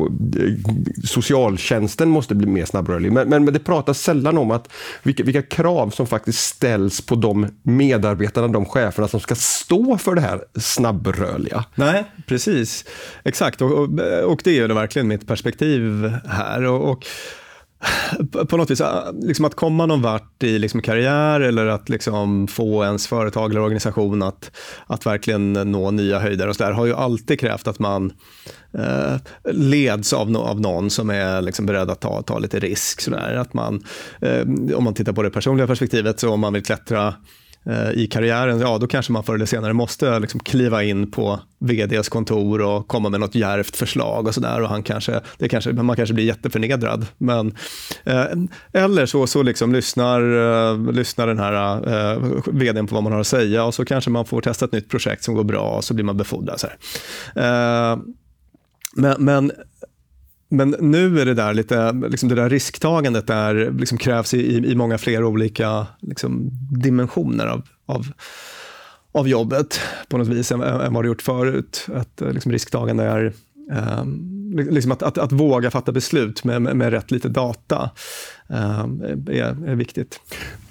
socialtjänsten 1.03 2.09
måste 2.09 2.35
bli 2.35 2.47
mer 2.47 2.65
snabbrörlig. 2.65 3.11
Men, 3.11 3.29
men, 3.29 3.45
men 3.45 3.53
det 3.53 3.59
pratas 3.59 4.01
sällan 4.01 4.37
om 4.37 4.51
att 4.51 4.69
vilka, 5.03 5.23
vilka 5.23 5.41
krav 5.65 5.89
som 5.89 6.07
faktiskt 6.07 6.39
ställs 6.39 7.01
på 7.01 7.15
de 7.15 7.47
medarbetarna, 7.63 8.47
de 8.47 8.65
cheferna 8.65 9.07
som 9.07 9.19
ska 9.19 9.35
stå 9.35 9.97
för 9.97 10.15
det 10.15 10.21
här 10.21 10.41
snabbrörliga. 10.59 11.65
Nej, 11.75 12.03
precis. 12.27 12.85
Exakt, 13.23 13.61
och, 13.61 13.71
och, 13.71 13.89
och 14.25 14.41
det 14.43 14.49
är 14.49 14.53
ju 14.53 14.67
verkligen 14.67 15.07
mitt 15.07 15.27
perspektiv 15.27 16.13
här. 16.27 16.63
och, 16.63 16.91
och 16.91 17.05
på 18.49 18.57
något 18.57 18.71
vis, 18.71 18.81
äh, 18.81 19.13
liksom 19.21 19.45
att 19.45 19.55
komma 19.55 19.85
någon 19.85 20.01
vart 20.01 20.43
i 20.43 20.59
liksom 20.59 20.81
karriär 20.81 21.39
eller 21.39 21.65
att 21.65 21.89
liksom 21.89 22.47
få 22.47 22.83
ens 22.83 23.07
företag 23.07 23.51
eller 23.51 23.61
organisation 23.61 24.23
att, 24.23 24.51
att 24.87 25.05
verkligen 25.05 25.53
nå 25.53 25.91
nya 25.91 26.19
höjder 26.19 26.47
och 26.47 26.55
så 26.55 26.63
där, 26.63 26.71
har 26.71 26.85
ju 26.85 26.93
alltid 26.93 27.39
krävt 27.39 27.67
att 27.67 27.79
man 27.79 28.13
eh, 28.77 29.15
leds 29.53 30.13
av, 30.13 30.31
no 30.31 30.37
av 30.37 30.61
någon 30.61 30.89
som 30.89 31.09
är 31.09 31.41
liksom 31.41 31.65
beredd 31.65 31.89
att 31.89 32.01
ta, 32.01 32.21
ta 32.21 32.39
lite 32.39 32.59
risk. 32.59 33.01
Så 33.01 33.11
där. 33.11 33.35
Att 33.35 33.53
man, 33.53 33.83
eh, 34.21 34.41
om 34.75 34.83
man 34.83 34.93
tittar 34.93 35.13
på 35.13 35.23
det 35.23 35.29
personliga 35.29 35.67
perspektivet, 35.67 36.19
så 36.19 36.31
om 36.31 36.39
man 36.39 36.53
vill 36.53 36.63
klättra 36.63 37.13
Eh, 37.69 37.91
i 37.91 38.07
karriären, 38.07 38.59
ja 38.59 38.77
då 38.77 38.87
kanske 38.87 39.11
man 39.11 39.23
förr 39.23 39.35
eller 39.35 39.45
senare 39.45 39.73
måste 39.73 40.19
liksom 40.19 40.39
kliva 40.39 40.83
in 40.83 41.11
på 41.11 41.39
vds 41.59 42.09
kontor 42.09 42.61
och 42.61 42.87
komma 42.87 43.09
med 43.09 43.19
något 43.19 43.35
järvt 43.35 43.75
förslag 43.75 44.27
och 44.27 44.33
sådär 44.33 44.61
och 44.61 44.69
han 44.69 44.83
kanske, 44.83 45.21
det 45.37 45.49
kanske, 45.49 45.73
man 45.73 45.95
kanske 45.95 46.13
blir 46.13 46.25
jätteförnedrad. 46.25 47.05
Men, 47.17 47.55
eh, 48.03 48.25
eller 48.73 49.05
så, 49.05 49.27
så 49.27 49.43
liksom 49.43 49.73
lyssnar, 49.73 50.21
eh, 50.71 50.91
lyssnar 50.91 51.27
den 51.27 51.39
här 51.39 51.77
eh, 52.13 52.21
vdn 52.45 52.87
på 52.87 52.95
vad 52.95 53.03
man 53.03 53.13
har 53.13 53.19
att 53.19 53.27
säga 53.27 53.63
och 53.63 53.73
så 53.73 53.85
kanske 53.85 54.09
man 54.09 54.25
får 54.25 54.41
testa 54.41 54.65
ett 54.65 54.71
nytt 54.71 54.89
projekt 54.89 55.23
som 55.23 55.35
går 55.35 55.43
bra 55.43 55.69
och 55.69 55.83
så 55.83 55.93
blir 55.93 56.05
man 56.05 56.17
befordrad. 56.17 56.59
Så 56.59 56.67
eh, 57.39 57.97
men, 58.95 59.15
men 59.19 59.51
men 60.49 60.75
nu 60.79 61.19
är 61.19 61.25
det 61.25 61.33
där 61.33 61.53
lite, 61.53 61.91
liksom 61.91 62.29
det 62.29 62.35
där 62.35 62.49
risktagandet 62.49 63.27
där 63.27 63.71
liksom 63.71 63.97
krävs 63.97 64.33
i, 64.33 64.57
i 64.57 64.75
många 64.75 64.97
fler 64.97 65.23
olika 65.23 65.87
liksom, 66.01 66.49
dimensioner 66.71 67.47
av, 67.47 67.61
av, 67.85 68.07
av 69.11 69.27
jobbet 69.27 69.79
på 70.07 70.17
något 70.17 70.27
vis 70.27 70.51
än, 70.51 70.61
än 70.61 70.93
vad 70.93 71.03
det 71.03 71.07
gjort 71.07 71.21
förut. 71.21 71.87
Att 71.93 72.21
eh, 72.21 72.31
liksom, 72.31 72.51
risktagande 72.51 73.03
är 73.03 73.33
eh, 73.71 74.05
liksom 74.71 74.91
att, 74.91 75.03
att, 75.03 75.17
att, 75.17 75.31
våga 75.31 75.71
fatta 75.71 75.91
beslut 75.91 76.43
med, 76.43 76.61
med, 76.61 76.77
med 76.77 76.89
rätt 76.89 77.11
lite 77.11 77.29
data 77.29 77.89
eh, 78.49 78.85
är, 79.29 79.67
är 79.69 79.75
viktigt. 79.75 80.19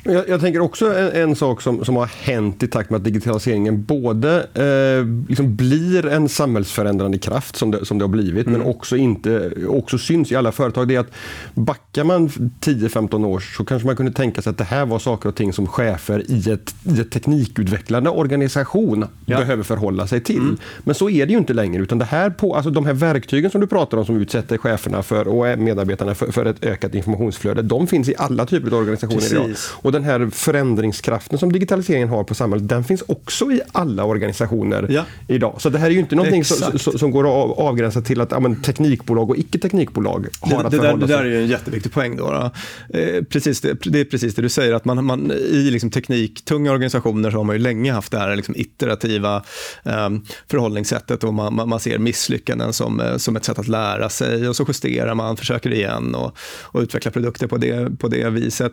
Jag, 0.07 0.29
jag, 0.29 0.41
tänker 0.41 0.61
också 0.61 0.95
en, 0.95 1.13
en, 1.13 1.37
sak 1.37 1.63
som, 1.63 1.85
som 1.85 1.97
har 1.97 2.07
hänt 2.07 2.63
i 2.63 2.67
takt 2.67 2.91
med 2.91 2.99
att 2.99 3.05
digitaliseringen 3.05 3.85
både 3.85 4.47
eh, 4.55 5.29
liksom 5.29 5.57
blir 5.57 6.07
en 6.07 6.29
samhällsförändrande 6.29 7.19
kraft 7.19 7.57
som 7.57 7.71
det, 7.71 7.85
som 7.85 7.99
det 7.99 8.05
har 8.05 8.11
blivit, 8.11 8.47
mm. 8.47 8.59
men 8.59 8.69
också, 8.69 8.97
inte, 8.97 9.51
också 9.69 9.99
syns 9.99 10.33
i 10.33 10.37
alla 10.37 10.53
företag. 10.53 10.89
Det 10.89 10.95
är 10.95 11.01
att 11.01 11.11
backar 11.55 12.05
man 12.05 12.29
10-15 12.29 13.27
år 13.27 13.41
så 13.41 13.65
kanske 13.65 13.87
man 13.87 13.97
kunde 13.97 14.13
tänka 14.13 14.43
sig 14.43 14.51
att 14.51 14.59
det 14.59 14.65
här 14.65 14.87
var 14.87 14.99
saker 14.99 15.29
och 15.29 15.35
ting 15.35 15.53
som 15.53 15.67
chefer 15.67 16.31
i 16.31 16.51
ett, 16.51 16.75
i 16.83 17.01
ett 17.01 17.11
teknikutvecklande 17.11 18.11
organisation 18.11 19.05
ja. 19.27 19.39
behöver 19.39 19.63
förhålla 19.63 20.07
sig 20.07 20.21
till. 20.21 20.39
Mm. 20.39 20.57
Men 20.85 20.95
så 20.95 21.11
är 21.11 21.27
det 21.27 21.33
ju 21.33 21.39
inte 21.39 21.55
längre, 21.55 21.83
utan 21.83 21.99
det 21.99 22.05
här 22.05 22.31
på, 22.31 22.57
alltså 22.57 22.71
de 22.71 22.87
här 22.87 22.95
verktygen 22.95 23.51
som 23.51 23.61
du 23.61 23.67
pratar 23.67 23.99
om 23.99 24.07
som 24.07 24.17
utsätter 24.17 24.59
cheferna 24.59 25.03
för, 25.03 25.29
och 25.29 25.59
medarbetarna 25.59 26.15
för, 26.15 26.33
för 26.33 26.47
ett 26.47 26.65
ökat 26.65 26.95
informationsflöde, 26.95 27.63
de 27.63 27.87
finns 27.87 28.09
i 28.09 28.15
alla 28.19 28.47
typer 28.47 28.71
av 28.71 28.79
organisationer 28.79 29.21
Precis. 29.21 29.33
idag. 29.33 29.51
Och 29.83 29.94
den 29.95 30.05
här 30.05 30.31
förändringskraften 30.33 31.39
som 31.39 31.53
digitaliseringen 31.53 32.09
har 32.09 32.25
på 32.25 32.35
samhället, 32.35 32.69
den 32.69 32.85
finns 32.85 33.03
också 33.07 33.51
i 33.51 33.61
alla 33.73 34.05
organisationer 34.05 34.87
ja. 34.91 35.05
idag. 35.29 35.57
Så 35.59 35.71
det 35.71 35.79
här 35.79 35.87
är 35.87 35.91
ju 35.91 35.99
inte 35.99 36.15
någonting 36.15 36.45
som, 36.45 36.79
som, 36.79 37.11
går 37.11 37.25
att 37.25 37.59
avgränsa 37.59 38.01
till 38.01 38.21
att 38.21 38.31
ja, 38.31 38.41
men, 38.41 38.63
teknikbolag 38.63 39.31
och 39.31 39.37
icke-teknikbolag 39.37 40.27
har 40.41 40.51
det, 40.51 40.67
att 40.67 40.71
det 40.71 40.79
där, 40.79 40.97
det 40.97 41.07
där 41.07 41.19
är 41.19 41.25
ju 41.25 41.43
en 41.43 41.47
jätteviktig 41.47 41.93
poäng. 41.93 42.17
Då, 42.17 42.31
då. 42.31 42.51
Eh, 42.99 43.23
precis 43.23 43.61
det, 43.61 43.75
det, 43.85 44.01
är 44.01 44.05
precis 44.05 44.35
det 44.35 44.43
du 44.43 44.49
säger, 44.49 44.73
att 44.73 44.85
man, 44.85 45.05
man 45.05 45.31
i 45.31 45.71
liksom 45.71 45.91
tekniktunga 45.91 46.73
organisationer 46.73 47.31
så 47.31 47.37
har 47.37 47.45
man 47.45 47.57
ju 47.57 47.63
länge 47.63 47.93
haft 47.93 48.13
det 48.13 48.19
här 48.19 48.37
liksom 48.37 48.55
iterativa 48.57 49.37
eh, 49.83 50.11
förhållningssättet 50.51 51.25
och 51.25 51.35
man, 51.35 51.55
man, 51.69 51.81
ser 51.81 51.99
misslyckanden 51.99 52.73
som, 52.73 53.01
eh, 53.01 53.17
som 53.17 53.37
ett 53.37 53.45
sätt 53.45 53.59
att 53.59 53.69
lära 53.69 54.09
sig 54.09 54.49
och 54.49 54.57
så 54.57 54.65
justerar 54.69 55.15
man, 55.15 55.37
försöker 55.37 55.73
igen 55.73 56.15
och, 56.15 56.37
och 56.63 56.81
utvecklar 56.81 57.13
produkter 57.13 57.47
på 57.47 57.57
det, 57.57 57.99
på 57.99 58.09
det 58.09 58.31
viset. 58.31 58.73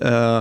Eh, 0.00 0.40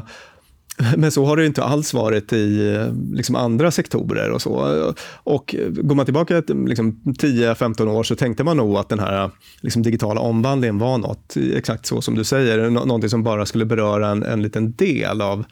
men 0.98 1.12
så 1.12 1.25
har 1.25 1.38
det 1.38 1.46
inte 1.46 1.63
alls 1.63 1.94
varit 1.94 2.34
i 2.34 2.77
liksom 3.13 3.36
andra 3.36 3.72
sektorer 3.72 4.32
och 4.32 4.41
så. 4.41 4.94
Och 5.13 5.55
går 5.70 5.96
man 5.96 6.05
tillbaka 6.05 6.44
liksom 6.48 7.01
10-15 7.05 7.88
år 7.88 8.03
så 8.03 8.15
tänkte 8.15 8.44
man 8.44 8.58
nog 8.58 8.77
att 8.77 8.89
den 8.89 9.00
här 9.00 9.32
liksom 9.62 9.82
digitala 9.82 10.22
omvandlingen 10.22 10.77
var 10.77 10.98
något, 10.98 11.36
exakt 11.55 11.86
så 11.86 12.01
som 12.01 12.15
du 12.15 12.24
säger, 12.24 12.70
någonting 12.70 13.10
som 13.10 13.24
bara 13.24 13.46
skulle 13.46 13.65
beröra 13.65 14.08
en, 14.08 14.24
en 14.24 14.41
liten 14.41 14.75
del 14.75 15.22
av 15.22 15.46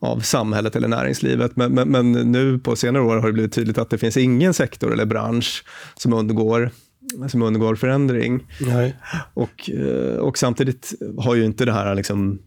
av 0.00 0.20
samhället 0.20 0.76
eller 0.76 0.88
näringslivet. 0.88 1.56
Men, 1.56 1.72
men, 1.72 1.88
men, 1.88 2.12
nu 2.12 2.58
på 2.58 2.76
senare 2.76 3.02
år 3.02 3.16
har 3.16 3.26
det 3.26 3.32
blivit 3.32 3.52
tydligt 3.52 3.78
att 3.78 3.90
det 3.90 3.98
finns 3.98 4.16
ingen 4.16 4.54
sektor 4.54 4.92
eller 4.92 5.04
bransch 5.04 5.64
som 5.96 6.12
undgår 6.12 6.70
som 7.28 7.42
undgår 7.42 7.74
förändring. 7.74 8.46
Nej. 8.60 8.96
Och, 9.34 9.70
eh, 9.70 10.16
och 10.16 10.38
samtidigt 10.38 10.94
har 11.18 11.34
ju 11.34 11.44
inte 11.44 11.64
det 11.64 11.72
här 11.72 11.94
liksom, 11.94 12.38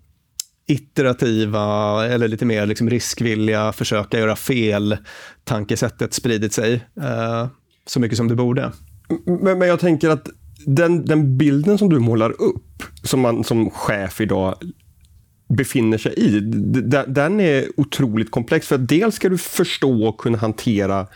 iterativa 0.71 2.05
eller 2.07 2.27
lite 2.27 2.45
mer 2.45 2.65
liksom 2.65 2.89
riskvilliga, 2.89 3.71
försöka 3.71 4.19
göra 4.19 4.35
fel 4.35 4.97
tankesättet 5.43 6.13
spridit 6.13 6.53
sig 6.53 6.73
eh, 7.01 7.47
så 7.85 7.99
mycket 7.99 8.17
som 8.17 8.27
det 8.27 8.35
borde. 8.35 8.71
Men, 9.25 9.59
men 9.59 9.67
jag 9.67 9.79
tänker 9.79 10.09
att 10.09 10.29
den, 10.65 11.05
den 11.05 11.37
bilden 11.37 11.77
som 11.77 11.89
du 11.89 11.99
målar 11.99 12.41
upp, 12.41 12.83
som 13.03 13.19
man 13.19 13.43
som 13.43 13.69
chef 13.69 14.21
idag 14.21 14.55
befinner 15.57 15.97
sig 15.97 16.13
i, 16.13 16.39
den 17.07 17.39
är 17.39 17.65
otroligt 17.77 18.31
komplex. 18.31 18.67
För 18.67 18.77
dels 18.77 19.15
ska 19.15 19.29
du 19.29 19.37
förstå 19.37 20.07
och 20.07 20.17
kunna 20.17 20.37
hantera 20.37 21.07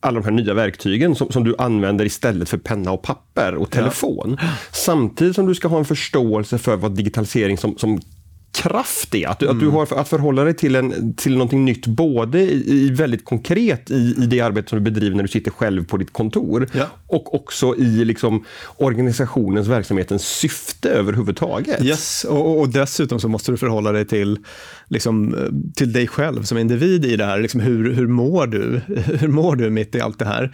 alla 0.00 0.20
de 0.20 0.24
här 0.24 0.32
nya 0.32 0.54
verktygen 0.54 1.14
som, 1.14 1.32
som, 1.32 1.44
du 1.44 1.54
använder 1.58 2.04
istället 2.04 2.48
för 2.48 2.58
penna 2.58 2.92
och 2.92 3.02
papper 3.02 3.54
och 3.54 3.70
telefon. 3.70 4.36
Ja. 4.40 4.48
Samtidigt 4.72 5.34
som 5.34 5.46
du 5.46 5.54
ska 5.54 5.68
ha 5.68 5.78
en 5.78 5.84
förståelse 5.84 6.58
för 6.58 6.76
vad 6.76 6.96
digitalisering 6.96 7.58
som, 7.58 7.78
som 7.78 8.00
kraft 8.62 9.14
är. 9.14 9.28
Att 9.28 9.38
du, 9.38 9.46
mm. 9.46 9.56
att 9.56 9.60
du 9.60 9.68
har 9.68 10.00
att 10.00 10.08
förhålla 10.08 10.44
dig 10.44 10.54
till, 10.54 10.76
en, 10.76 11.14
till 11.14 11.32
någonting 11.32 11.64
nytt, 11.64 11.86
både 11.86 12.40
i, 12.40 12.86
i 12.86 12.90
väldigt 12.90 13.24
konkret 13.24 13.90
i, 13.90 14.14
i 14.18 14.26
det 14.26 14.40
arbete 14.40 14.68
som 14.68 14.78
du 14.78 14.90
bedriver 14.90 15.16
när 15.16 15.22
du 15.22 15.28
sitter 15.28 15.50
själv 15.50 15.86
på 15.86 15.96
ditt 15.96 16.12
kontor 16.12 16.68
ja. 16.72 16.84
och 17.06 17.34
också 17.34 17.76
i 17.76 18.04
liksom, 18.04 18.44
organisationens, 18.76 19.68
verksamhetens 19.68 20.28
syfte 20.28 20.90
överhuvudtaget. 20.90 21.84
Yes, 21.84 22.24
och, 22.24 22.60
och 22.60 22.68
dessutom 22.68 23.20
så 23.20 23.28
måste 23.28 23.52
du 23.52 23.56
förhålla 23.56 23.92
dig 23.92 24.06
till, 24.06 24.38
liksom, 24.88 25.36
till 25.76 25.92
dig 25.92 26.06
själv 26.06 26.42
som 26.42 26.58
individ 26.58 27.04
i 27.04 27.16
det 27.16 27.24
här. 27.24 27.40
Liksom, 27.40 27.60
hur, 27.60 27.92
hur 27.92 28.06
mår 28.06 28.46
du? 28.46 28.80
Hur 29.18 29.28
mår 29.28 29.56
du 29.56 29.70
mitt 29.70 29.94
i 29.94 30.00
allt 30.00 30.18
det 30.18 30.24
här? 30.24 30.52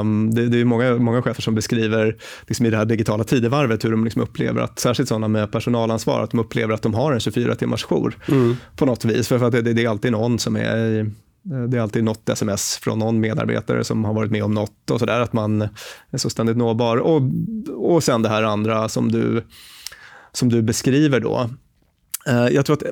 Um, 0.00 0.34
det, 0.34 0.48
det, 0.48 0.60
är 0.60 0.64
många, 0.64 0.94
många 0.96 1.22
chefer 1.22 1.42
som 1.42 1.54
beskriver 1.54 2.16
liksom, 2.46 2.66
i 2.66 2.70
det 2.70 2.76
här 2.76 2.84
digitala 2.84 3.24
tidevarvet 3.24 3.84
hur 3.84 3.90
de 3.90 4.04
liksom 4.04 4.22
upplever 4.22 4.60
att, 4.60 4.78
särskilt 4.78 5.08
sådana 5.08 5.28
med 5.28 5.52
personalansvar, 5.52 6.22
att 6.22 6.30
de 6.30 6.40
upplever 6.40 6.74
att 6.74 6.82
de 6.82 6.94
har 6.94 7.12
en 7.12 7.19
24 7.20 7.54
timmars 7.54 7.84
jour 7.84 8.16
mm. 8.28 8.56
på 8.76 8.86
något 8.86 9.04
vis. 9.04 9.28
För, 9.28 9.44
att 9.44 9.52
det, 9.52 9.62
det, 9.62 9.84
är 9.84 9.88
alltid 9.88 10.12
någon 10.12 10.38
som 10.38 10.56
är 10.56 11.10
det 11.42 11.76
är 11.76 11.80
alltid 11.80 12.04
något 12.04 12.28
sms 12.28 12.78
från 12.78 12.98
någon 12.98 13.20
medarbetare 13.20 13.84
som 13.84 14.04
har 14.04 14.14
varit 14.14 14.30
med 14.30 14.44
om 14.44 14.54
något 14.54 14.90
och 14.90 14.98
sådär, 14.98 15.20
att 15.20 15.32
man 15.32 15.62
är 16.10 16.18
så 16.18 16.30
ständigt 16.30 16.56
nåbar. 16.56 16.96
Och, 16.96 17.22
och 17.76 18.04
sen 18.04 18.22
det 18.22 18.28
här 18.28 18.42
andra 18.42 18.88
som 18.88 19.12
du, 19.12 19.44
som 20.32 20.48
du 20.48 20.62
beskriver 20.62 21.20
då. 21.20 21.50
Eh, 22.26 22.48
jag 22.48 22.66
tror 22.66 22.74
att 22.76 22.82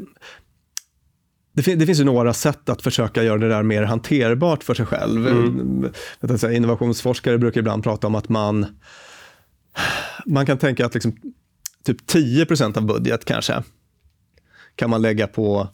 det, 1.52 1.74
det, 1.74 1.86
finns 1.86 2.00
ju 2.00 2.04
några 2.04 2.34
sätt 2.34 2.68
att 2.68 2.82
försöka 2.82 3.22
göra 3.22 3.38
det 3.38 3.48
där 3.48 3.62
mer 3.62 3.82
hanterbart 3.82 4.64
för 4.64 4.74
sig 4.74 4.86
själv. 4.86 5.28
Mm. 5.28 6.54
Innovationsforskare 6.54 7.38
brukar 7.38 7.60
ibland 7.60 7.84
prata 7.84 8.06
om 8.06 8.14
att 8.14 8.28
man, 8.28 8.66
man 10.26 10.46
kan 10.46 10.58
tänka 10.58 10.86
att 10.86 10.94
liksom, 10.94 11.16
typ 11.84 12.10
10% 12.10 12.76
av 12.76 12.86
budget 12.86 13.24
kanske 13.24 13.62
kan 14.78 14.90
man 14.90 15.02
lägga 15.02 15.26
på 15.26 15.68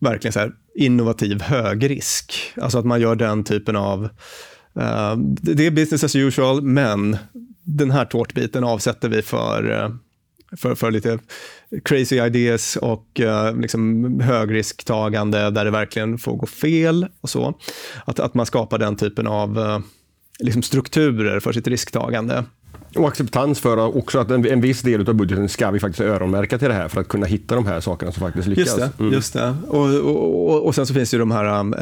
verkligen 0.00 0.32
så 0.32 0.38
här 0.38 0.52
innovativ 0.74 1.42
högrisk. 1.42 2.52
Alltså 2.56 2.78
att 2.78 2.84
man 2.84 3.00
gör 3.00 3.16
den 3.16 3.44
typen 3.44 3.76
av... 3.76 4.04
Uh, 4.78 5.16
det 5.40 5.66
är 5.66 5.70
business 5.70 6.04
as 6.04 6.16
usual, 6.16 6.62
men 6.62 7.16
den 7.62 7.90
här 7.90 8.04
tårtbiten 8.04 8.64
avsätter 8.64 9.08
vi 9.08 9.22
för, 9.22 9.70
uh, 9.70 9.94
för, 10.56 10.74
för 10.74 10.90
lite 10.90 11.18
crazy 11.84 12.16
ideas 12.16 12.76
och 12.76 13.20
uh, 13.20 13.60
liksom 13.60 14.20
högrisktagande 14.20 15.50
där 15.50 15.64
det 15.64 15.70
verkligen 15.70 16.18
får 16.18 16.36
gå 16.36 16.46
fel 16.46 17.06
och 17.20 17.30
så. 17.30 17.58
Att, 18.04 18.20
att 18.20 18.34
man 18.34 18.46
skapar 18.46 18.78
den 18.78 18.96
typen 18.96 19.26
av 19.26 19.82
liksom 20.38 20.62
strukturer 20.62 21.40
för 21.40 21.52
sitt 21.52 21.68
risktagande. 21.68 22.44
Och 22.98 23.08
acceptans 23.08 23.60
för 23.60 23.96
också 23.96 24.18
att 24.18 24.30
en, 24.30 24.46
en 24.46 24.60
viss 24.60 24.82
del 24.82 25.08
av 25.08 25.14
budgeten 25.14 25.48
ska 25.48 25.70
vi 25.70 25.80
faktiskt 25.80 26.00
öronmärka 26.00 26.58
till 26.58 26.68
det 26.68 26.74
här 26.74 26.88
för 26.88 27.00
att 27.00 27.08
kunna 27.08 27.26
hitta 27.26 27.54
de 27.54 27.66
här 27.66 27.80
sakerna 27.80 28.12
som 28.12 28.20
faktiskt 28.20 28.48
lyckas. 28.48 28.66
Just 28.66 28.76
det. 28.76 28.90
Mm. 28.98 29.12
Just 29.12 29.32
det. 29.32 29.56
Och, 29.68 29.94
och, 29.94 30.66
och, 30.66 30.74
sen 30.74 30.86
så 30.86 30.94
finns 30.94 31.10
det 31.10 31.14
ju 31.14 31.18
de 31.18 31.30
här 31.30 31.60
um, 31.60 31.74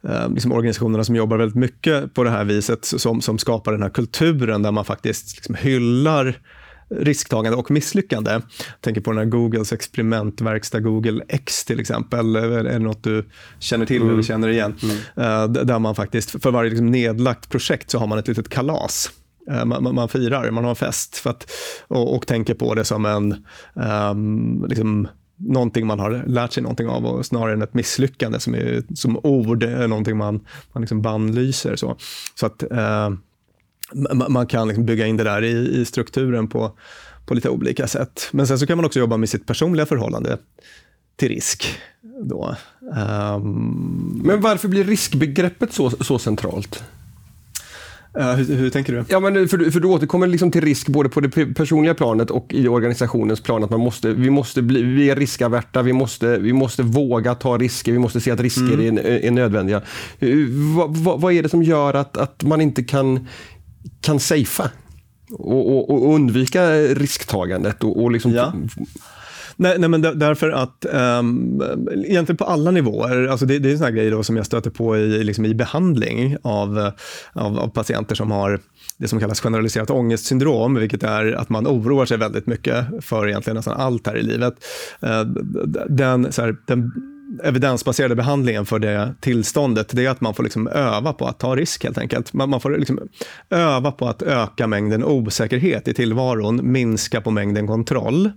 um, 0.00 0.34
liksom 0.34 0.52
organisationerna 0.52 1.04
som 1.04 1.16
jobbar 1.16 1.36
väldigt 1.36 1.56
mycket 1.56 2.14
på 2.14 2.24
det 2.24 2.30
här 2.30 2.44
viset 2.44 2.84
som, 2.84 3.20
som 3.20 3.38
skapar 3.38 3.72
den 3.72 3.82
här 3.82 3.90
kulturen 3.90 4.62
där 4.62 4.72
man 4.72 4.84
faktiskt 4.84 5.36
liksom 5.36 5.54
hyllar 5.54 6.38
risktagande 6.90 7.58
och 7.58 7.70
misslyckande. 7.70 8.30
Jag 8.30 8.42
tänker 8.80 9.00
på 9.00 9.10
den 9.10 9.18
här 9.18 9.24
Googles 9.24 9.72
experimentverkstad 9.72 10.80
Google 10.80 11.24
X 11.28 11.64
till 11.64 11.80
exempel. 11.80 12.36
Är 12.36 12.64
det 12.64 12.78
något 12.78 13.02
du 13.02 13.24
känner 13.58 13.86
till 13.86 14.02
mm. 14.02 14.12
eller 14.12 14.22
känner 14.22 14.48
igen? 14.48 14.74
Mm. 14.82 15.42
Uh, 15.42 15.64
där 15.64 15.78
man 15.78 15.94
faktiskt, 15.94 16.42
för 16.42 16.50
varje 16.50 16.70
liksom 16.70 16.90
nedlagt 16.90 17.48
projekt 17.48 17.90
så 17.90 17.98
har 17.98 18.06
man 18.06 18.18
ett 18.18 18.28
litet 18.28 18.48
kalas 18.48 19.10
Eh, 19.10 19.17
Eh, 19.50 19.64
man, 19.64 19.94
man, 19.94 20.08
firar, 20.08 20.50
man 20.50 20.64
har 20.64 20.70
en 20.70 20.76
fest 20.76 21.16
för 21.16 21.30
att, 21.30 21.50
och, 21.88 22.16
och 22.16 22.26
tänker 22.26 22.54
på 22.54 22.74
det 22.74 22.84
som 22.84 23.06
en 23.06 23.46
um, 24.10 24.66
liksom, 24.68 25.08
någonting 25.36 25.86
man 25.86 25.98
har 25.98 26.24
lärt 26.26 26.52
sig 26.52 26.62
någonting 26.62 26.88
av 26.88 27.06
och 27.06 27.26
snarare 27.26 27.52
än 27.52 27.62
ett 27.62 27.74
misslyckande 27.74 28.40
som, 28.40 28.54
är, 28.54 28.82
som 28.94 29.20
ord 29.22 29.62
är 29.62 29.88
någonting 29.88 30.16
man, 30.16 30.46
man 30.72 30.80
liksom 30.80 31.02
bannlyser. 31.02 31.76
Så, 31.76 31.96
så 32.34 32.46
att 32.46 32.62
uh, 32.72 33.10
man 34.28 34.46
kan 34.46 34.68
liksom 34.68 34.86
bygga 34.86 35.06
in 35.06 35.16
det 35.16 35.24
där 35.24 35.44
i, 35.44 35.80
i 35.80 35.84
strukturen 35.84 36.48
på, 36.48 36.72
på 37.26 37.34
lite 37.34 37.50
olika 37.50 37.86
sätt. 37.86 38.28
Men 38.32 38.46
sen 38.46 38.58
så 38.58 38.66
kan 38.66 38.78
man 38.78 38.84
också 38.84 38.98
jobba 38.98 39.16
med 39.16 39.28
sitt 39.28 39.46
personliga 39.46 39.86
förhållande 39.86 40.38
till 41.16 41.28
risk. 41.28 41.78
Då. 42.22 42.56
Um, 42.80 44.22
Men 44.24 44.40
varför 44.40 44.68
blir 44.68 44.84
riskbegreppet 44.84 45.72
så, 45.72 45.90
så 45.90 46.18
centralt? 46.18 46.84
Uh, 48.16 48.24
hur, 48.24 48.56
hur, 48.56 48.70
tänker 48.70 48.92
du? 48.92 49.04
Ja, 49.08 49.20
men 49.20 49.48
för, 49.48 49.70
för 49.70 49.80
du 49.80 49.88
återkommer 49.88 50.26
liksom 50.26 50.50
till 50.50 50.60
risk 50.60 50.88
både 50.88 51.08
på 51.08 51.20
det 51.20 51.54
personliga 51.54 51.94
planet 51.94 52.30
och 52.30 52.54
i 52.54 52.68
organisationens 52.68 53.40
plan. 53.40 53.64
Att 53.64 53.70
man 53.70 53.80
måste, 53.80 54.12
vi, 54.12 54.30
måste 54.30 54.62
bli, 54.62 54.82
vi 54.82 55.10
är 55.10 55.16
riskaverta, 55.16 55.82
vi 55.82 55.92
måste, 55.92 56.38
vi 56.38 56.52
måste 56.52 56.82
våga 56.82 57.34
ta 57.34 57.58
risker, 57.58 57.92
vi 57.92 57.98
måste 57.98 58.20
se 58.20 58.30
att 58.30 58.40
risker 58.40 58.74
mm. 58.74 58.98
är, 58.98 59.04
är 59.04 59.30
nödvändiga. 59.30 59.82
Vad, 60.76 60.96
vad, 60.96 61.20
vad, 61.20 61.32
är 61.32 61.42
det 61.42 61.48
som 61.48 61.62
gör 61.62 61.94
att, 61.94 62.16
att 62.16 62.42
man 62.42 62.60
inte 62.60 62.82
kan, 62.82 63.26
kan 64.00 64.20
safea? 64.20 64.70
Och, 65.30 65.76
och, 65.76 65.90
och 65.90 66.14
undvika 66.14 66.70
risktagandet 66.78 67.84
och, 67.84 68.02
och 68.02 68.10
liksom 68.10 68.32
ja. 68.32 68.52
Nej, 69.60 69.78
nej 69.78 69.88
men 69.88 70.00
därför 70.00 70.50
att 70.50 70.86
um, 70.92 71.62
egentligen 72.04 72.36
på 72.36 72.44
alla 72.44 72.70
nivåer, 72.70 73.26
alltså 73.26 73.46
det, 73.46 73.58
det 73.58 73.68
är 73.68 73.72
en 73.72 73.78
sån 73.78 73.84
här 73.84 73.92
grej 73.92 74.10
då 74.10 74.22
som 74.22 74.36
jag 74.36 74.46
stöter 74.46 74.70
på 74.70 74.96
i, 74.96 75.24
liksom 75.24 75.44
i 75.44 75.54
behandling 75.54 76.36
av, 76.42 76.90
av, 77.32 77.58
av 77.58 77.68
patienter 77.68 78.14
som 78.14 78.30
har 78.30 78.60
det 78.96 79.08
som 79.08 79.20
kallas 79.20 79.40
generaliserat 79.40 79.90
ångestsyndrom, 79.90 80.74
vilket 80.74 81.02
är 81.02 81.32
att 81.32 81.48
man 81.48 81.66
oroar 81.66 82.06
sig 82.06 82.18
väldigt 82.18 82.46
mycket 82.46 82.86
för 83.00 83.28
egentligen 83.28 83.56
nästan 83.56 83.80
allt 83.80 84.06
här 84.06 84.16
i 84.16 84.22
livet. 84.22 84.54
Eh, 85.00 85.20
den, 85.88 86.32
så 86.32 86.42
här, 86.42 86.56
den 86.66 86.92
evidensbaserade 87.44 88.14
behandlingen 88.14 88.66
för 88.66 88.78
det 88.78 89.14
tillståndet, 89.20 89.88
det 89.92 90.06
är 90.06 90.10
att 90.10 90.20
man 90.20 90.34
får 90.34 90.42
liksom 90.42 90.68
öva 90.68 91.12
på 91.12 91.26
att 91.26 91.38
ta 91.38 91.56
risk 91.56 91.84
helt 91.84 91.98
enkelt. 91.98 92.32
Man, 92.32 92.50
man 92.50 92.60
får 92.60 92.70
liksom 92.70 93.00
öva 93.50 93.92
på 93.92 94.08
att 94.08 94.22
öka 94.22 94.66
mängden 94.66 95.04
osäkerhet 95.04 95.88
i 95.88 95.94
tillvaron, 95.94 96.60
minska 96.72 97.20
på 97.20 97.30
mängden 97.30 97.66
kontroll. 97.66 98.30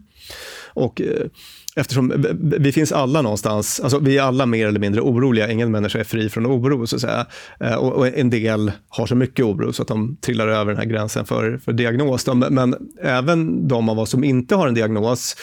Och 0.74 1.02
eh, 1.02 1.28
eftersom 1.76 2.26
vi 2.42 2.72
finns 2.72 2.92
alla 2.92 3.22
någonstans, 3.22 3.80
alltså 3.80 4.00
vi 4.00 4.18
är 4.18 4.22
alla 4.22 4.46
mer 4.46 4.68
eller 4.68 4.80
mindre 4.80 5.02
oroliga, 5.02 5.52
ingen 5.52 5.72
människa 5.72 6.00
är 6.00 6.04
fri 6.04 6.30
från 6.30 6.46
oro 6.46 6.88
så 6.88 6.96
att 6.96 7.02
säga. 7.02 7.26
Eh, 7.60 7.76
och 7.76 8.08
en 8.08 8.30
del 8.30 8.72
har 8.90 9.06
så 9.06 9.16
mycket 9.16 9.46
oro 9.46 9.74
så 9.74 9.82
att 9.82 9.88
de 9.88 10.18
trillar 10.22 10.48
över 10.48 10.72
den 10.72 10.78
här 10.78 10.86
gränsen 10.86 11.26
för, 11.26 11.58
för 11.58 11.74
diagnos. 11.74 12.28
Men 12.28 12.76
även 13.02 13.68
de 13.68 13.90
av 13.90 14.00
oss 14.00 14.10
som 14.10 14.24
inte 14.24 14.56
har 14.56 14.68
en 14.68 14.74
diagnos, 14.74 15.36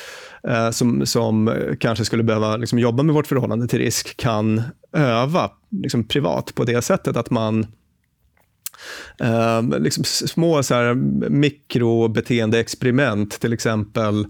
eh, 0.49 0.70
som, 0.70 1.06
som 1.06 1.54
kanske 1.80 2.04
skulle 2.04 2.23
behöva 2.23 2.56
liksom 2.56 2.78
jobba 2.78 3.02
med 3.02 3.14
vårt 3.14 3.26
förhållande 3.26 3.68
till 3.68 3.78
risk, 3.78 4.16
kan 4.16 4.62
öva 4.92 5.50
liksom 5.70 6.04
privat 6.04 6.54
på 6.54 6.64
det 6.64 6.82
sättet 6.82 7.16
att 7.16 7.30
man 7.30 7.66
Eh, 9.20 9.62
liksom 9.80 10.04
små 10.04 10.62
så 10.62 10.75
här, 10.75 10.94
mikrobeteendeexperiment, 11.28 13.40
till 13.40 13.52
exempel. 13.52 14.26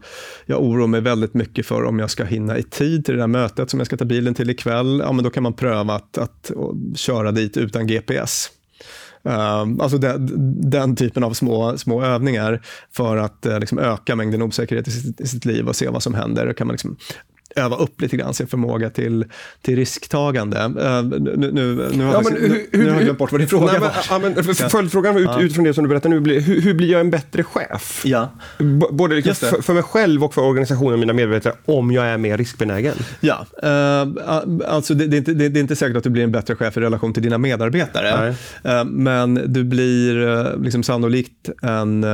Jag 0.47 0.63
oroar 0.63 0.87
mig 0.87 1.01
väldigt 1.01 1.35
mycket 1.35 1.67
för 1.67 1.85
om 1.85 1.99
jag 1.99 2.11
ska 2.11 2.25
hinna 2.25 2.59
i 2.59 2.63
tid 2.63 3.05
till 3.05 3.15
det 3.15 3.21
där 3.21 3.27
mötet 3.27 3.71
som 3.71 3.81
jag 3.81 3.87
ska 3.87 3.97
ta 3.97 4.05
bilen 4.05 4.35
till 4.35 4.51
ikväll. 4.51 5.03
Ja, 5.05 5.13
men 5.13 5.25
då 5.25 5.31
kan 5.31 5.43
man 5.43 5.53
pröva 5.53 5.95
att, 5.95 6.19
att, 6.19 6.51
att 6.51 6.99
köra 6.99 7.33
dit 7.33 7.57
utan 7.57 7.87
GPS. 7.87 8.51
Uh, 9.27 9.35
ehm, 9.35 9.81
alltså 9.81 9.99
den, 9.99 10.29
den, 10.71 10.97
typen 10.97 11.25
av 11.25 11.33
små, 11.33 11.79
små 11.79 12.03
övningar 12.03 12.63
för 12.93 13.17
att 13.17 13.47
uh, 13.47 13.61
liksom 13.61 13.79
öka 13.79 14.17
mängden 14.17 14.43
osäkerhet 14.43 14.89
i 14.89 14.91
sitt, 14.91 15.21
i 15.21 15.27
sitt, 15.27 15.45
liv 15.45 15.69
och 15.69 15.77
se 15.77 15.89
vad 15.89 16.03
som 16.03 16.15
händer. 16.15 16.47
Då 16.47 16.55
kan 16.55 16.67
man 16.67 16.75
liksom 16.75 16.97
öva 17.57 17.77
upp 17.77 18.01
lite 18.01 18.17
grann 18.17 18.35
sin 18.35 18.47
förmåga 18.47 18.91
till, 18.91 19.25
till 19.63 19.77
risktagande. 19.77 20.59
Uh, 20.59 21.21
nu, 21.21 21.51
nu, 21.53 21.89
nu, 21.93 22.05
har 22.05 22.15
ja, 22.15 22.23
jag, 22.25 22.31
hur, 22.31 22.67
nu, 22.73 22.89
har 22.89 22.95
jag 22.95 23.05
glömt 23.05 23.19
bort 23.19 23.33
vad 23.33 23.41
din 23.41 23.49
fråga 23.49 23.73
nej, 23.73 23.81
var. 23.81 23.93
Ja, 24.11 24.19
men, 24.19 24.45
följdfrågan 24.55 25.17
ut, 25.17 25.25
ja. 25.25 25.41
utifrån 25.41 25.65
det 25.65 25.75
som 25.75 25.85
du 25.85 25.89
berättar 25.89 26.09
nu, 26.09 26.21
blir, 26.21 26.41
hur, 26.41 26.61
hur 26.61 26.75
blir 26.75 26.93
jag 26.93 27.01
en 27.01 27.11
bättre 27.11 27.43
chef? 27.43 28.03
Ja. 28.05 28.31
B 28.59 28.87
både 28.91 29.15
liksom 29.15 29.35
för, 29.35 29.63
för, 29.63 29.75
mig 29.75 29.83
själv 29.83 30.25
och 30.25 30.35
för 30.35 30.43
organisationen 30.43 30.93
och 30.93 30.99
mina 30.99 31.13
medarbetare, 31.13 31.55
om 31.65 31.93
jag 31.93 32.07
är 32.07 32.19
mer 32.19 32.37
riskbenägen? 32.37 32.95
Ja, 33.21 33.47
uh, 33.63 34.61
alltså 34.67 34.95
det, 34.95 35.07
det, 35.07 35.17
är 35.17 35.19
inte, 35.19 35.35
det, 35.35 35.49
det, 35.49 35.59
är 35.59 35.63
inte 35.63 35.77
säkert 35.77 35.97
att 35.97 36.05
du 36.05 36.11
blir 36.11 36.25
en 36.25 36.33
bättre 36.33 36.55
chef 36.55 36.77
i 36.77 36.81
relation 36.81 37.13
till 37.13 37.23
dina 37.23 37.39
medarbetare. 37.39 38.35
Uh, 38.67 38.85
men 38.85 39.35
du 39.47 39.65
blir 39.65 40.59
liksom 40.63 40.83
sannolikt 40.83 41.51
en 41.63 42.05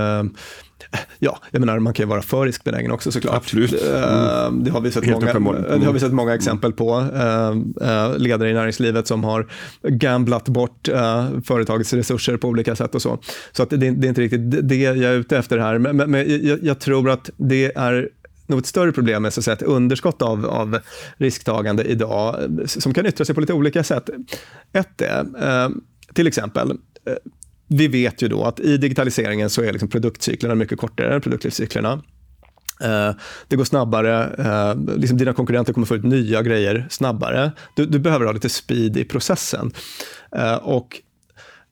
Ja, 1.18 1.38
jag 1.50 1.60
menar 1.60 1.78
man 1.78 1.92
kan 1.92 2.04
ju 2.04 2.08
vara 2.08 2.22
för 2.22 2.46
riskbenägen 2.46 2.90
också 2.90 3.12
såklart. 3.12 3.36
Absolut. 3.36 3.72
Mm. 3.72 4.64
Det, 4.64 4.70
har 4.70 4.80
vi 4.80 4.92
sett 4.92 5.06
många, 5.06 5.58
mm. 5.58 5.80
det 5.80 5.86
har 5.86 5.92
vi 5.92 6.00
sett 6.00 6.12
många 6.12 6.34
exempel 6.34 6.72
på. 6.72 7.06
Ledare 8.16 8.50
i 8.50 8.54
näringslivet 8.54 9.06
som 9.06 9.24
har 9.24 9.46
gamblat 9.82 10.48
bort 10.48 10.88
företagets 11.44 11.92
resurser 11.92 12.36
på 12.36 12.48
olika 12.48 12.76
sätt 12.76 12.94
och 12.94 13.02
så. 13.02 13.18
Så 13.52 13.62
att 13.62 13.70
det, 13.70 13.76
det 13.76 14.06
är 14.06 14.08
inte 14.08 14.20
riktigt 14.20 14.68
det 14.68 14.76
jag 14.76 14.96
är 14.96 15.14
ute 15.14 15.38
efter 15.38 15.58
här. 15.58 15.78
Men, 15.78 15.96
men 15.96 16.46
jag, 16.46 16.64
jag 16.64 16.78
tror 16.78 17.10
att 17.10 17.30
det 17.36 17.72
är 17.76 18.08
nog 18.46 18.58
ett 18.58 18.66
större 18.66 18.92
problem 18.92 19.22
med 19.22 19.32
så 19.32 19.40
att 19.40 19.44
säga, 19.44 19.56
ett 19.56 19.62
underskott 19.62 20.22
av, 20.22 20.46
av 20.46 20.78
risktagande 21.16 21.84
idag 21.84 22.36
som 22.66 22.94
kan 22.94 23.06
yttra 23.06 23.24
sig 23.24 23.34
på 23.34 23.40
lite 23.40 23.52
olika 23.52 23.84
sätt. 23.84 24.10
Ett 24.72 25.00
är, 25.00 25.70
till 26.14 26.26
exempel, 26.26 26.72
vi 27.68 27.88
vet 27.88 28.22
ju 28.22 28.28
då 28.28 28.44
att 28.44 28.60
i 28.60 28.76
digitaliseringen 28.76 29.50
så 29.50 29.62
är 29.62 29.72
liksom 29.72 29.88
produktcyklerna 29.88 30.54
mycket 30.54 30.78
kortare 30.78 31.14
än 31.14 31.20
produktlivscyklerna. 31.20 32.02
Eh, 32.80 33.10
det 33.48 33.56
går 33.56 33.64
snabbare, 33.64 34.34
eh, 34.38 34.96
liksom 34.96 35.18
dina 35.18 35.32
konkurrenter 35.32 35.72
kommer 35.72 35.86
få 35.86 35.94
ut 35.94 36.04
nya 36.04 36.42
grejer 36.42 36.86
snabbare. 36.90 37.52
Du, 37.76 37.86
du 37.86 37.98
behöver 37.98 38.26
ha 38.26 38.32
lite 38.32 38.48
speed 38.48 38.96
i 38.96 39.04
processen. 39.04 39.72
Eh, 40.36 40.54
och 40.54 41.00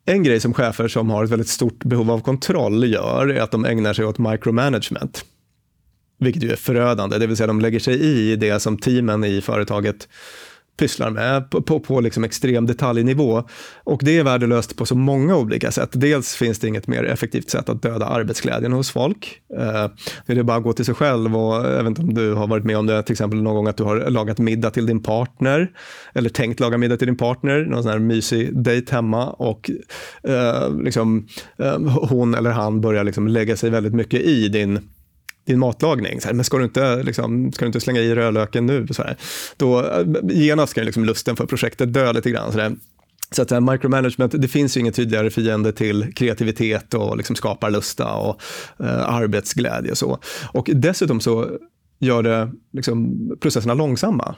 en 0.04 0.22
grej 0.22 0.40
som 0.40 0.54
chefer 0.54 0.88
som 0.88 1.10
har 1.10 1.24
ett 1.24 1.30
väldigt 1.30 1.48
stort 1.48 1.84
behov 1.84 2.10
av 2.10 2.20
kontroll 2.20 2.92
gör 2.92 3.28
är 3.28 3.40
att 3.40 3.50
de 3.50 3.64
ägnar 3.64 3.92
sig 3.94 4.04
åt 4.04 4.18
micromanagement. 4.18 5.24
Vilket 6.18 6.42
ju 6.42 6.52
är 6.52 6.56
förödande, 6.56 7.18
det 7.18 7.26
vill 7.26 7.36
säga 7.36 7.46
de 7.46 7.60
lägger 7.60 7.80
sig 7.80 8.00
i 8.00 8.36
det 8.36 8.60
som 8.60 8.78
teamen 8.78 9.24
i 9.24 9.40
företaget 9.40 10.08
pysslar 10.76 11.10
med 11.10 11.50
på, 11.50 11.62
på, 11.62 11.80
på 11.80 12.00
liksom 12.00 12.24
extrem 12.24 12.66
detaljnivå. 12.66 13.48
Och 13.84 14.00
det 14.04 14.18
är 14.18 14.24
värdelöst 14.24 14.76
på 14.76 14.86
så 14.86 14.94
många 14.94 15.36
olika 15.36 15.70
sätt. 15.70 15.90
Dels 15.92 16.34
finns 16.34 16.58
det 16.58 16.68
inget 16.68 16.86
mer 16.86 17.04
effektivt 17.04 17.50
sätt 17.50 17.68
att 17.68 17.82
döda 17.82 18.06
arbetsglädjen 18.06 18.72
hos 18.72 18.90
folk. 18.90 19.40
Eh, 19.58 19.90
det 20.26 20.32
är 20.32 20.42
bara 20.42 20.56
att 20.56 20.62
gå 20.62 20.72
till 20.72 20.84
sig 20.84 20.94
själv 20.94 21.36
och 21.36 21.66
eh, 21.66 21.72
jag 21.72 21.82
vet 21.82 21.88
inte 21.88 22.02
om 22.02 22.14
du 22.14 22.34
har 22.34 22.46
varit 22.46 22.64
med 22.64 22.78
om 22.78 22.86
det 22.86 23.02
till 23.02 23.12
exempel 23.12 23.42
någon 23.42 23.54
gång 23.54 23.66
att 23.68 23.76
du 23.76 23.84
har 23.84 24.10
lagat 24.10 24.38
middag 24.38 24.70
till 24.70 24.86
din 24.86 25.02
partner 25.02 25.70
eller 26.14 26.28
tänkt 26.28 26.60
laga 26.60 26.78
middag 26.78 26.96
till 26.96 27.06
din 27.06 27.16
partner, 27.16 27.64
någon 27.64 27.82
sån 27.82 27.92
här 27.92 27.98
mysig 27.98 28.62
dejt 28.62 28.94
hemma 28.94 29.30
och 29.30 29.70
eh, 30.22 30.76
liksom, 30.76 31.26
eh, 31.58 31.78
hon 32.08 32.34
eller 32.34 32.50
han 32.50 32.80
börjar 32.80 33.04
liksom 33.04 33.28
lägga 33.28 33.56
sig 33.56 33.70
väldigt 33.70 33.94
mycket 33.94 34.20
i 34.20 34.48
din 34.48 34.80
din 35.44 35.58
matlagning. 35.58 36.20
Så 36.20 36.28
här, 36.28 36.34
men 36.34 36.44
ska 36.44 36.58
du, 36.58 36.64
inte, 36.64 37.02
liksom, 37.02 37.52
ska 37.52 37.64
du 37.64 37.66
inte 37.66 37.80
slänga 37.80 38.00
i 38.00 38.14
rödlöken 38.14 38.66
nu? 38.66 38.86
Så 38.90 39.02
här. 39.02 39.16
Då 39.56 39.86
eh, 39.86 40.06
genast 40.24 40.74
kan 40.74 40.84
liksom 40.84 41.04
lusten 41.04 41.36
för 41.36 41.46
projektet 41.46 41.92
dö 41.92 42.12
lite 42.12 42.30
grann. 42.30 42.52
Så, 42.52 42.58
där. 42.58 42.76
så 43.30 43.42
att 43.42 43.50
här, 43.50 43.60
micromanagement, 43.60 44.34
det 44.38 44.48
finns 44.48 44.76
ju 44.76 44.80
ingen 44.80 44.92
tydligare 44.92 45.30
fiende 45.30 45.72
till 45.72 46.14
kreativitet 46.14 46.94
och 46.94 47.16
liksom 47.16 47.36
skaparlusta 47.36 48.14
och 48.14 48.40
eh, 48.80 49.08
arbetsglädje 49.08 49.90
och 49.90 49.98
så. 49.98 50.18
Och 50.52 50.70
dessutom 50.74 51.20
så 51.20 51.58
gör 51.98 52.22
det 52.22 52.52
liksom, 52.72 53.18
processerna 53.40 53.74
långsamma. 53.74 54.36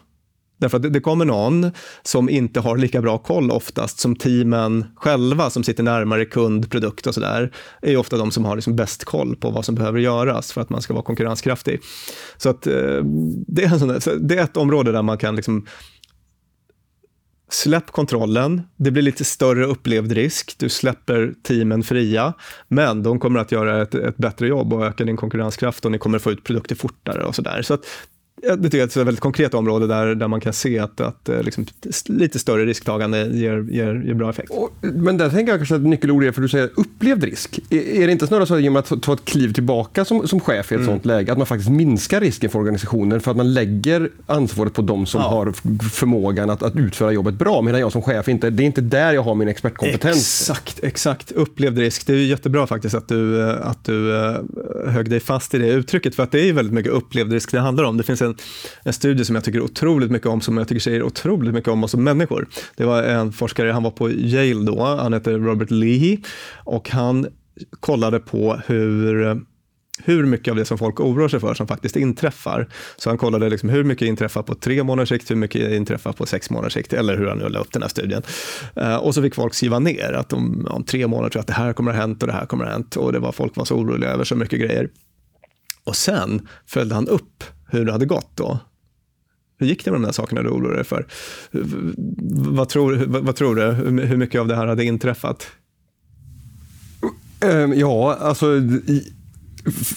Därför 0.64 0.76
att 0.76 0.92
det 0.92 1.00
kommer 1.00 1.24
någon 1.24 1.70
som 2.02 2.28
inte 2.28 2.60
har 2.60 2.76
lika 2.76 3.02
bra 3.02 3.18
koll 3.18 3.50
oftast 3.50 3.98
som 3.98 4.16
teamen 4.16 4.84
själva 4.96 5.50
som 5.50 5.64
sitter 5.64 5.82
närmare 5.82 6.24
kund, 6.24 6.70
produkt 6.70 7.06
och 7.06 7.14
sådär. 7.14 7.52
är 7.82 7.96
ofta 7.96 8.16
de 8.16 8.30
som 8.30 8.44
har 8.44 8.56
liksom 8.56 8.76
bäst 8.76 9.04
koll 9.04 9.36
på 9.36 9.50
vad 9.50 9.64
som 9.64 9.74
behöver 9.74 9.98
göras 9.98 10.52
för 10.52 10.60
att 10.60 10.70
man 10.70 10.82
ska 10.82 10.94
vara 10.94 11.04
konkurrenskraftig. 11.04 11.80
Så 12.36 12.48
att 12.48 12.66
eh, 12.66 13.00
det 13.46 13.64
är, 13.64 13.78
sån, 13.78 14.28
det 14.28 14.36
är 14.36 14.42
ett 14.42 14.56
område 14.56 14.92
där 14.92 15.02
man 15.02 15.18
kan 15.18 15.36
liksom 15.36 15.66
Släpp 17.48 17.90
kontrollen, 17.90 18.62
det 18.76 18.90
blir 18.90 19.02
lite 19.02 19.24
större 19.24 19.64
upplevd 19.64 20.12
risk, 20.12 20.54
du 20.58 20.68
släpper 20.68 21.34
teamen 21.42 21.82
fria, 21.82 22.32
men 22.68 23.02
de 23.02 23.20
kommer 23.20 23.40
att 23.40 23.52
göra 23.52 23.82
ett, 23.82 23.94
ett 23.94 24.16
bättre 24.16 24.48
jobb 24.48 24.72
och 24.72 24.86
öka 24.86 25.04
din 25.04 25.16
konkurrenskraft 25.16 25.84
och 25.84 25.92
ni 25.92 25.98
kommer 25.98 26.18
få 26.18 26.32
ut 26.32 26.44
produkter 26.44 26.74
fortare 26.74 27.24
och 27.24 27.34
sådär. 27.34 27.62
Så 27.62 27.74
att 27.74 27.80
det 28.44 28.62
tycker 28.62 28.78
jag 28.78 28.82
är 28.82 28.88
ett 28.88 28.96
väldigt 28.96 29.20
konkret 29.20 29.54
område 29.54 29.86
där, 29.86 30.14
där 30.14 30.28
man 30.28 30.40
kan 30.40 30.52
se 30.52 30.78
att, 30.78 31.00
att 31.00 31.28
eh, 31.28 31.42
liksom, 31.42 31.66
lite 32.06 32.38
större 32.38 32.66
risktagande 32.66 33.26
ger, 33.26 33.66
ger, 33.70 34.02
ger 34.06 34.14
bra 34.14 34.30
effekt. 34.30 34.50
Och, 34.50 34.70
men 34.80 35.16
där 35.16 35.30
tänker 35.30 35.52
jag 35.52 35.58
kanske 35.58 35.74
att 35.74 35.82
nyckelord 35.82 36.24
är 36.24 36.32
för 36.32 36.42
du 36.42 36.48
säger 36.48 36.70
upplevd 36.76 37.24
risk. 37.24 37.60
Är, 37.70 37.78
är 37.78 38.06
det 38.06 38.12
inte 38.12 38.26
snarare 38.26 38.46
så 38.46 38.54
att 38.54 38.62
genom 38.62 38.76
att 38.76 39.02
ta 39.02 39.12
ett 39.12 39.24
kliv 39.24 39.52
tillbaka 39.52 40.04
som, 40.04 40.28
som 40.28 40.40
chef 40.40 40.72
i 40.72 40.74
ett 40.74 40.80
mm. 40.80 40.92
sånt 40.92 41.04
läge, 41.04 41.32
att 41.32 41.38
man 41.38 41.46
faktiskt 41.46 41.70
minskar 41.70 42.20
risken 42.20 42.50
för 42.50 42.58
organisationen 42.58 43.20
för 43.20 43.30
att 43.30 43.36
man 43.36 43.54
lägger 43.54 44.10
ansvaret 44.26 44.72
på 44.72 44.82
de 44.82 45.06
som 45.06 45.20
ja. 45.20 45.28
har 45.28 45.52
förmågan 45.90 46.50
att, 46.50 46.62
att 46.62 46.76
utföra 46.76 47.12
jobbet 47.12 47.34
bra, 47.34 47.62
medan 47.62 47.80
jag 47.80 47.92
som 47.92 48.02
chef 48.02 48.28
inte, 48.28 48.50
det 48.50 48.62
är 48.62 48.66
inte 48.66 48.80
där 48.80 49.12
jag 49.12 49.22
har 49.22 49.34
min 49.34 49.48
expertkompetens. 49.48 50.16
Exakt, 50.16 50.84
exakt. 50.84 51.32
Upplevd 51.32 51.78
risk. 51.78 52.06
Det 52.06 52.12
är 52.12 52.16
jättebra 52.16 52.66
faktiskt 52.66 52.94
att 52.94 53.08
du, 53.08 53.40
eh, 53.40 53.66
att 53.66 53.84
du 53.84 54.16
eh, 54.16 54.36
högg 54.86 55.10
dig 55.10 55.20
fast 55.20 55.54
i 55.54 55.58
det 55.58 55.68
uttrycket, 55.68 56.14
för 56.14 56.22
att 56.22 56.32
det 56.32 56.48
är 56.48 56.52
väldigt 56.52 56.74
mycket 56.74 56.92
upplevd 56.92 57.32
risk 57.32 57.52
det 57.52 57.60
handlar 57.60 57.84
om. 57.84 57.96
Det 57.96 58.02
finns 58.02 58.22
en 58.22 58.33
en, 58.82 58.92
studie 58.92 59.24
som 59.24 59.34
jag 59.34 59.44
tycker 59.44 59.60
otroligt 59.60 60.10
mycket 60.10 60.28
om, 60.28 60.40
som 60.40 60.58
jag 60.58 60.68
tycker 60.68 60.80
säger 60.80 61.02
otroligt 61.02 61.54
mycket 61.54 61.68
om 61.68 61.84
oss 61.84 61.90
som 61.90 62.04
människor. 62.04 62.48
Det 62.76 62.84
var 62.84 63.02
en 63.02 63.32
forskare, 63.32 63.70
han 63.70 63.82
var 63.82 63.90
på 63.90 64.10
Yale 64.10 64.66
då, 64.66 64.84
han 64.84 65.12
heter 65.12 65.38
Robert 65.38 65.70
Leahy 65.70 66.18
och 66.64 66.90
han 66.90 67.26
kollade 67.80 68.20
på 68.20 68.60
hur 68.66 69.44
hur 69.98 70.26
mycket 70.26 70.50
av 70.50 70.56
det 70.56 70.64
som 70.64 70.78
folk 70.78 71.00
oroar 71.00 71.28
sig 71.28 71.40
för 71.40 71.54
som 71.54 71.66
faktiskt 71.66 71.96
inträffar. 71.96 72.68
Så 72.96 73.10
han 73.10 73.18
kollade 73.18 73.48
liksom 73.48 73.68
hur 73.68 73.84
mycket 73.84 74.08
inträffar 74.08 74.42
på 74.42 74.54
tre 74.54 74.82
månaders 74.82 75.08
sikt, 75.08 75.30
hur 75.30 75.36
mycket 75.36 75.72
inträffar 75.72 76.12
på 76.12 76.26
sex 76.26 76.50
månaders 76.50 76.72
sikt, 76.72 76.92
eller 76.92 77.16
hur 77.16 77.26
han 77.26 77.38
nu 77.38 77.48
la 77.48 77.58
upp 77.58 77.72
den 77.72 77.82
här 77.82 77.88
studien. 77.88 78.22
Uh, 78.80 78.96
och 78.96 79.14
så 79.14 79.22
fick 79.22 79.34
folk 79.34 79.54
skriva 79.54 79.78
ner 79.78 80.12
att 80.12 80.32
om, 80.32 80.66
om 80.70 80.84
tre 80.84 81.06
månader 81.06 81.30
tror 81.30 81.38
jag 81.38 81.42
att 81.42 81.46
det 81.46 81.62
här 81.62 81.72
kommer 81.72 81.90
att 81.90 81.96
ha 81.96 82.02
hänt 82.02 82.22
och 82.22 82.26
det 82.26 82.34
här 82.34 82.46
kommer 82.46 82.64
att 82.64 82.70
ha 82.70 82.76
hänt. 82.76 82.96
Och 82.96 83.12
det 83.12 83.18
var 83.18 83.32
folk 83.32 83.56
var 83.56 83.64
så 83.64 83.74
oroliga 83.74 84.10
över 84.10 84.24
så 84.24 84.36
mycket 84.36 84.60
grejer. 84.60 84.88
Och 85.84 85.96
sen 85.96 86.48
följde 86.66 86.94
han 86.94 87.08
upp 87.08 87.44
hur 87.74 87.84
det 87.84 87.92
hade 87.92 88.06
gått 88.06 88.30
då. 88.34 88.58
Hur 89.58 89.66
gick 89.66 89.84
det 89.84 89.90
med 89.90 90.00
de 90.00 90.04
där 90.04 90.12
sakerna 90.12 90.42
du 90.42 90.48
oroade 90.48 90.76
dig 90.76 90.84
för? 90.84 91.06
Vad 92.30 92.68
tror, 92.68 93.04
vad, 93.06 93.24
vad 93.24 93.36
tror 93.36 93.56
du? 93.56 93.62
Hur 94.02 94.16
mycket 94.16 94.40
av 94.40 94.48
det 94.48 94.56
här 94.56 94.66
hade 94.66 94.84
inträffat? 94.84 95.46
Ehm, 97.40 97.72
ja, 97.72 98.14
alltså 98.14 98.46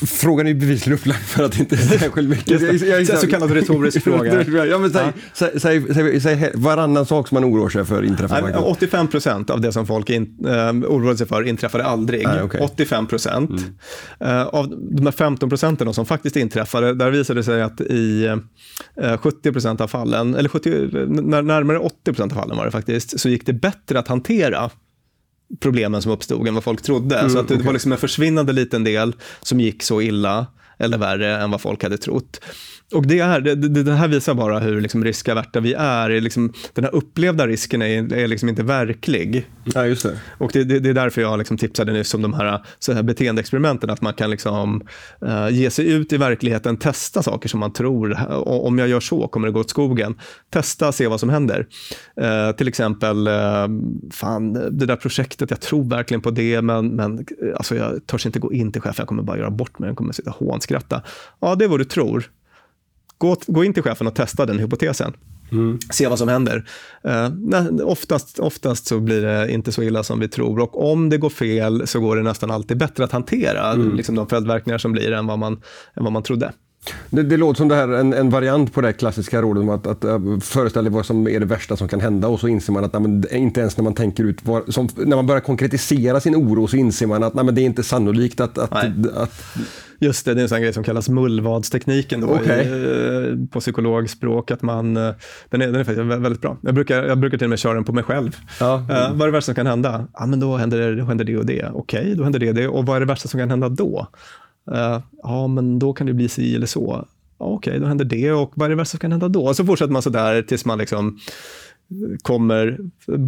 Frågan 0.08 0.48
är 0.48 0.54
bevisligen 0.54 1.00
upplagd 1.00 1.20
för 1.20 1.44
att 1.44 1.52
det 1.52 1.60
inte 1.60 1.76
är 1.76 1.80
särskilt 1.80 2.30
mycket. 2.30 2.62
Jag, 2.62 2.76
jag, 2.76 3.02
jag, 3.02 3.20
så 3.20 3.28
kallad 3.28 3.52
retorisk 3.52 4.04
fråga. 4.04 4.44
ja, 4.66 4.78
men 4.78 4.92
säg, 4.92 5.06
ja. 5.06 5.12
Säg, 5.34 5.60
säg, 5.60 5.94
säg, 5.94 6.22
säg, 6.22 6.52
varannan 6.54 7.06
sak 7.06 7.28
som 7.28 7.36
man 7.36 7.46
oroar 7.46 7.70
sig 7.70 7.86
för 7.86 8.04
inträffar 8.04 8.64
85 8.66 9.08
procent 9.08 9.50
av 9.50 9.62
det 9.62 9.72
som 9.72 9.88
folk 9.88 10.10
in, 10.10 10.46
um, 10.46 10.84
oroade 10.84 11.18
sig 11.18 11.28
för 11.28 11.44
inträffade 11.44 11.84
aldrig. 11.84 12.24
Nej, 12.24 12.44
okay. 12.44 12.62
85 12.62 13.08
procent. 13.08 13.50
Mm. 14.20 14.38
Uh, 14.38 14.48
av 14.48 14.70
de 14.70 15.06
här 15.06 15.12
15 15.12 15.50
procenten 15.50 15.94
som 15.94 16.06
faktiskt 16.06 16.36
inträffade, 16.36 16.94
där 16.94 17.12
visade 17.12 17.40
det 17.40 17.44
sig 17.44 17.62
att 17.62 17.82
i 17.82 18.28
uh, 19.04 19.18
70 19.18 19.52
procent 19.52 19.82
av 19.82 19.88
fallen, 19.88 20.36
eller 20.36 20.50
70, 20.50 20.70
närmare 21.42 21.80
80 21.80 21.96
procent 22.04 22.32
av 22.32 22.36
fallen 22.36 22.58
var 22.58 22.66
det 22.66 22.72
faktiskt, 22.72 23.20
så 23.20 23.30
gick 23.30 23.46
det 23.46 23.54
bättre 23.54 24.00
att 24.00 24.08
hantera 24.08 24.70
problemen 25.60 26.02
som 26.02 26.12
uppstod 26.12 26.48
än 26.48 26.54
vad 26.54 26.64
folk 26.64 26.82
trodde. 26.82 27.20
Mm, 27.20 27.30
så 27.30 27.40
att 27.40 27.48
det 27.48 27.54
okay. 27.54 27.66
var 27.66 27.74
liksom 27.74 27.92
en 27.92 27.98
försvinnande 27.98 28.54
liten 28.54 28.84
del 28.84 29.16
som 29.42 29.60
gick 29.60 29.84
så 29.84 30.02
illa 30.02 30.48
eller 30.78 30.98
värre 30.98 31.38
än 31.38 31.52
vad 31.52 31.62
folk 31.62 31.84
hade 31.84 31.98
trott. 31.98 32.42
Och 32.94 33.08
det, 33.08 33.20
är, 33.20 33.42
det, 33.42 33.84
det 33.84 33.94
här 33.94 34.08
visar 34.08 34.34
bara 34.34 34.60
hur 34.60 34.82
liksom 34.82 35.04
riskaverta 35.04 35.60
vi 35.60 35.74
är. 35.74 36.22
Liksom, 36.22 36.54
den 36.74 36.84
här 36.84 36.96
upplevda 36.96 37.48
risken 37.48 37.82
är, 37.82 38.14
är 38.14 38.28
liksom 38.28 38.50
inte 38.50 38.64
verklig. 38.64 39.48
Ja, 39.64 39.86
just 39.86 40.04
det. 40.04 40.20
Och 40.38 40.52
det, 40.54 40.64
det, 40.64 40.80
det 40.80 40.90
är 40.90 40.94
därför 40.94 41.22
jag 41.22 41.38
liksom 41.38 41.58
tipsade 41.58 41.94
nyss 41.94 42.14
om 42.14 42.22
de 42.22 42.34
här, 42.34 42.66
så 42.80 42.94
här 42.94 43.04
beteendeexperimenten. 43.04 43.90
Att 43.90 44.02
man 44.02 44.14
kan 44.14 44.30
liksom, 44.30 44.82
uh, 45.26 45.50
ge 45.52 45.70
sig 45.70 45.92
ut 45.92 46.14
i 46.14 46.18
verkligheten, 46.18 46.78
testa 46.78 47.24
saker 47.24 47.50
som 47.50 47.60
man 47.60 47.74
tror, 47.74 48.18
om 48.48 48.80
jag 48.80 48.88
gör 48.88 49.00
så 49.00 49.28
kommer 49.28 49.48
det 49.48 49.54
gå 49.54 49.60
åt 49.60 49.70
skogen. 49.70 50.16
Testa, 50.50 50.92
se 50.92 51.08
vad 51.08 51.20
som 51.20 51.30
händer. 51.30 51.68
Uh, 52.22 52.56
till 52.56 52.68
exempel, 52.68 53.28
uh, 53.28 53.68
fan, 54.12 54.54
det 54.54 54.86
där 54.86 54.96
projektet, 54.96 55.50
jag 55.50 55.62
tror 55.62 55.90
verkligen 55.90 56.22
på 56.22 56.32
det, 56.32 56.62
men, 56.62 56.88
men 56.88 57.26
alltså, 57.56 57.76
jag 57.76 58.08
törs 58.08 58.26
inte 58.26 58.40
gå 58.40 58.54
in 58.54 58.72
till 58.72 58.82
chefen, 58.82 58.96
jag 58.98 59.08
kommer 59.08 59.24
bara 59.24 59.38
göra 59.38 59.52
bort 59.52 59.80
mig, 59.80 59.90
jag 59.90 59.98
kommer 59.98 60.14
sitta 60.14 60.30
och 60.30 60.48
hånskratta. 60.48 61.02
Ja, 61.40 61.56
det 61.56 61.66
är 61.66 61.70
vad 61.70 61.80
du 61.80 61.86
tror. 61.86 62.30
Gå, 63.18 63.38
gå 63.48 63.64
in 63.64 63.74
till 63.74 63.84
chefen 63.84 64.08
och 64.08 64.16
testa 64.16 64.46
den 64.46 64.60
hypotesen. 64.60 65.14
Mm. 65.52 65.80
Se 65.90 66.08
vad 66.08 66.20
som 66.20 66.28
händer. 66.28 66.56
Uh, 67.06 67.30
nej, 67.30 67.84
oftast, 67.84 68.40
oftast 68.40 68.88
så 68.88 69.00
blir 69.00 69.22
det 69.22 69.52
inte 69.52 69.72
så 69.72 69.84
illa 69.84 70.04
som 70.04 70.20
vi 70.20 70.28
tror 70.28 70.60
och 70.60 70.92
om 70.92 71.10
det 71.10 71.18
går 71.18 71.30
fel 71.30 71.88
så 71.88 72.00
går 72.00 72.16
det 72.16 72.24
nästan 72.24 72.52
alltid 72.52 72.78
bättre 72.78 73.04
att 73.04 73.12
hantera 73.12 73.72
mm. 73.72 73.96
liksom 73.96 74.16
de 74.16 74.28
följdverkningar 74.28 74.78
som 74.78 74.92
blir 74.92 75.12
än 75.12 75.28
vad 75.28 75.40
man, 75.40 75.54
än 75.94 76.04
vad 76.04 76.12
man 76.14 76.24
trodde. 76.24 76.52
Det, 77.10 77.24
det, 77.24 77.38
låter 77.38 77.58
som 77.58 77.68
det 77.68 77.76
här, 77.76 77.88
en, 77.88 78.14
en, 78.14 78.30
variant 78.30 78.74
på 78.74 78.82
det 78.82 78.94
klassiska 78.94 79.42
rådet 79.42 79.64
om 79.64 79.70
att, 79.70 79.88
att, 79.88 80.06
att 80.06 80.44
föreställa 80.44 80.84
dig 80.84 80.92
vad 80.92 81.06
som 81.06 81.28
är 81.28 81.40
det 81.40 81.46
värsta 81.46 81.78
som 81.78 81.88
kan 81.88 82.00
hända 82.00 82.28
och 82.28 82.40
så 82.40 82.48
inser 82.48 82.74
man 82.74 82.84
att 82.84 82.94
nej, 82.94 83.28
inte 83.32 83.60
ens 83.60 83.78
när 83.78 83.84
man 83.84 83.94
tänker 83.94 84.24
ut, 84.24 84.46
vad, 84.46 84.74
som, 84.74 84.90
när 84.96 85.16
man 85.16 85.28
börjar 85.28 85.42
konkretisera 85.42 86.20
sin 86.20 86.36
oro 86.36 86.68
så 86.68 86.78
inser 86.78 87.08
man 87.08 87.24
att 87.24 87.34
nej, 87.34 87.46
det 87.52 87.62
är 87.62 87.66
inte 87.66 87.84
sannolikt 87.84 88.40
att, 88.40 88.58
att, 88.58 88.74
att 89.16 89.58
Just 90.00 90.26
det, 90.26 90.34
det 90.34 90.42
är 90.42 90.44
en 90.44 90.50
sån 90.50 90.62
grej 90.62 90.74
som 90.74 90.84
kallas 90.84 91.10
mullvadstekniken 91.10 92.22
då, 92.22 92.28
okay. 92.28 92.64
i, 92.64 93.30
eh, 93.30 93.48
på 93.52 93.60
psykologspråk. 93.60 94.52
Att 94.52 94.62
man, 94.62 94.98
eh, 94.98 95.14
den, 95.50 95.62
är, 95.62 95.66
den 95.66 95.76
är 95.76 95.84
faktiskt 95.84 96.08
väldigt 96.08 96.42
bra. 96.42 96.58
Jag 96.62 96.74
brukar, 96.74 97.04
jag 97.04 97.18
brukar 97.18 97.38
till 97.38 97.46
och 97.46 97.50
med 97.50 97.60
köra 97.60 97.74
den 97.74 97.84
på 97.84 97.94
mig 97.94 98.04
själv. 98.04 98.38
Ja. 98.60 98.76
Uh, 98.90 99.18
vad 99.18 99.22
är 99.22 99.26
det 99.26 99.32
värsta 99.32 99.46
som 99.46 99.56
kan 99.56 99.68
hända? 99.68 100.08
Ja, 100.14 100.26
men 100.26 100.40
då 100.40 100.58
händer, 100.58 100.78
det, 100.78 100.96
då 100.96 101.06
händer 101.06 101.26
det 101.26 101.38
och 101.38 101.46
det. 101.46 101.72
Okej, 101.74 102.00
okay, 102.02 102.16
då 102.16 102.24
händer 102.24 102.40
det 102.40 102.50
och 102.50 102.56
det. 102.56 102.68
Och 102.68 102.86
vad 102.86 102.96
är 102.96 103.00
det 103.00 103.06
värsta 103.06 103.28
som 103.28 103.40
kan 103.40 103.50
hända 103.50 103.70
då? 103.70 104.08
Uh, 104.72 105.00
ja, 105.24 105.48
men 105.48 105.80
då 105.80 105.94
kan 105.94 106.08
det 106.08 106.14
bli 106.14 106.30
si 106.30 106.56
eller 106.56 106.68
så. 106.68 107.06
Okej, 107.38 107.72
okay, 107.72 107.80
då 107.80 107.88
händer 107.88 108.06
det 108.06 108.32
och 108.32 108.52
vad 108.56 108.66
är 108.66 108.70
det 108.70 108.76
värsta 108.76 108.92
som 108.92 109.00
kan 109.00 109.12
hända 109.12 109.28
då? 109.28 109.46
Och 109.46 109.56
så 109.56 109.66
fortsätter 109.66 109.94
man 109.94 110.02
så 110.02 110.10
där 110.10 110.42
tills 110.42 110.66
man 110.66 110.78
liksom 110.78 111.20
kommer, 112.22 112.78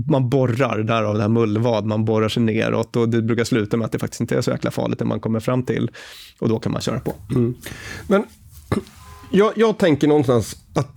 man 0.07 0.29
borrar, 0.29 0.83
därav 0.83 1.15
det 1.15 1.21
här 1.21 1.29
mullvad, 1.29 1.85
man 1.85 2.05
borrar 2.05 2.29
sig 2.29 2.43
neråt 2.43 2.95
och 2.95 3.09
det 3.09 3.21
brukar 3.21 3.43
sluta 3.43 3.77
med 3.77 3.85
att 3.85 3.91
det 3.91 3.99
faktiskt 3.99 4.21
inte 4.21 4.37
är 4.37 4.41
så 4.41 4.51
jäkla 4.51 4.71
farligt 4.71 4.99
det 4.99 5.05
man 5.05 5.19
kommer 5.19 5.39
fram 5.39 5.63
till 5.63 5.91
och 6.39 6.49
då 6.49 6.59
kan 6.59 6.71
man 6.71 6.81
köra 6.81 6.99
på. 6.99 7.13
Mm. 7.29 7.55
Men 8.07 8.23
jag, 9.31 9.53
jag, 9.55 9.77
tänker 9.77 10.07
någonstans 10.07 10.55
att 10.73 10.91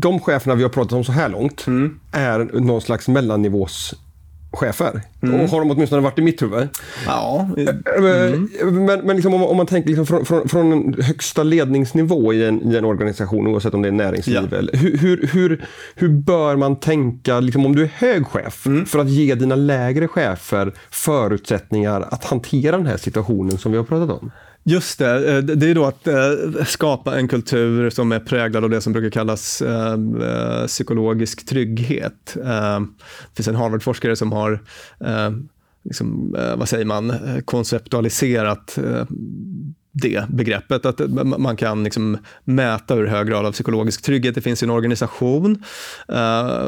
de 0.00 0.20
cheferna 0.20 0.54
vi 0.54 0.62
har 0.62 0.70
pratat 0.70 0.92
om 0.92 1.04
så 1.04 1.12
här 1.12 1.28
långt 1.28 1.66
mm. 1.66 2.00
är 2.12 2.60
någon 2.60 2.80
slags 2.80 3.08
mellannivås 3.08 3.94
chefer. 4.56 5.02
Mm. 5.22 5.40
Och 5.40 5.48
har 5.48 5.58
de 5.60 5.70
åtminstone 5.70 6.02
varit 6.02 6.18
i 6.18 6.22
mitt 6.22 6.42
huvud. 6.42 6.68
Ja. 7.06 7.48
Mm. 7.56 8.48
Men, 8.84 9.00
men 9.00 9.16
liksom 9.16 9.34
om, 9.34 9.42
om, 9.42 9.56
man 9.56 9.66
tänker 9.66 9.88
liksom 9.88 10.06
från, 10.06 10.24
från, 10.24 10.48
från 10.48 10.94
högsta 11.02 11.42
ledningsnivå 11.42 12.32
i 12.32 12.44
en, 12.44 12.72
i 12.72 12.76
en 12.76 12.84
organisation, 12.84 13.46
oavsett 13.46 13.74
om 13.74 13.82
det 13.82 13.88
är 13.88 13.92
näringsliv, 13.92 14.48
ja. 14.50 14.58
eller, 14.58 14.76
hur, 14.76 14.98
hur, 14.98 15.28
hur, 15.32 15.64
hur, 15.94 16.08
bör 16.08 16.56
man 16.56 16.76
tänka 16.76 17.40
liksom 17.40 17.66
om 17.66 17.76
du 17.76 17.82
är 17.82 17.90
hög 17.94 18.26
chef 18.26 18.66
mm. 18.66 18.86
för 18.86 18.98
att 18.98 19.10
ge 19.10 19.34
dina 19.34 19.54
lägre 19.54 20.08
chefer 20.08 20.72
förutsättningar 20.90 22.00
att 22.10 22.24
hantera 22.24 22.76
den 22.76 22.86
här 22.86 22.96
situationen 22.96 23.58
som 23.58 23.72
vi 23.72 23.78
har 23.78 23.84
pratat 23.84 24.22
om? 24.22 24.30
Just 24.66 24.98
det, 24.98 25.36
eh, 25.36 25.42
det 25.42 25.70
är 25.70 25.74
då 25.74 25.84
att 25.84 26.06
eh, 26.06 26.64
skapa 26.66 27.18
en 27.18 27.28
kultur 27.28 27.90
som 27.90 28.12
är 28.12 28.20
präglad 28.20 28.64
av 28.64 28.70
det 28.70 28.80
som 28.80 28.92
brukar 28.92 29.10
kallas 29.10 29.62
eh, 29.62 29.96
psykologisk 30.66 31.46
trygghet. 31.46 32.34
Det 32.34 33.36
finns 33.36 33.48
en 33.48 33.54
Harvard-forskare 33.54 34.16
som 34.16 34.32
har 34.32 34.60
liksom, 35.84 36.36
vad 36.56 36.68
säger 36.68 36.84
man, 36.84 37.12
konceptualiserat 37.44 38.78
det 39.92 40.28
begreppet. 40.28 40.86
Att 40.86 41.00
man 41.24 41.56
kan 41.56 41.84
liksom 41.84 42.18
mäta 42.44 42.94
hur 42.94 43.06
hög 43.06 43.26
grad 43.26 43.46
av 43.46 43.52
psykologisk 43.52 44.02
trygghet 44.02 44.34
det 44.34 44.40
finns 44.40 44.62
i 44.62 44.66
en 44.66 44.70
organisation. 44.70 45.62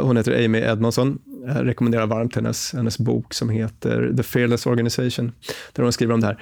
Hon 0.03 0.17
heter 0.17 0.45
Amy 0.45 0.59
Edmondson. 0.59 1.19
Jag 1.47 1.67
rekommenderar 1.67 2.07
varmt 2.07 2.37
hennes, 2.37 2.73
hennes 2.73 2.99
bok 2.99 3.35
som 3.35 3.51
heter 3.51 4.13
The 4.17 4.23
Fearless 4.23 4.67
Organization, 4.67 5.33
där 5.73 5.83
hon 5.83 5.93
skriver 5.93 6.15
om 6.15 6.21
det 6.21 6.27
här 6.27 6.39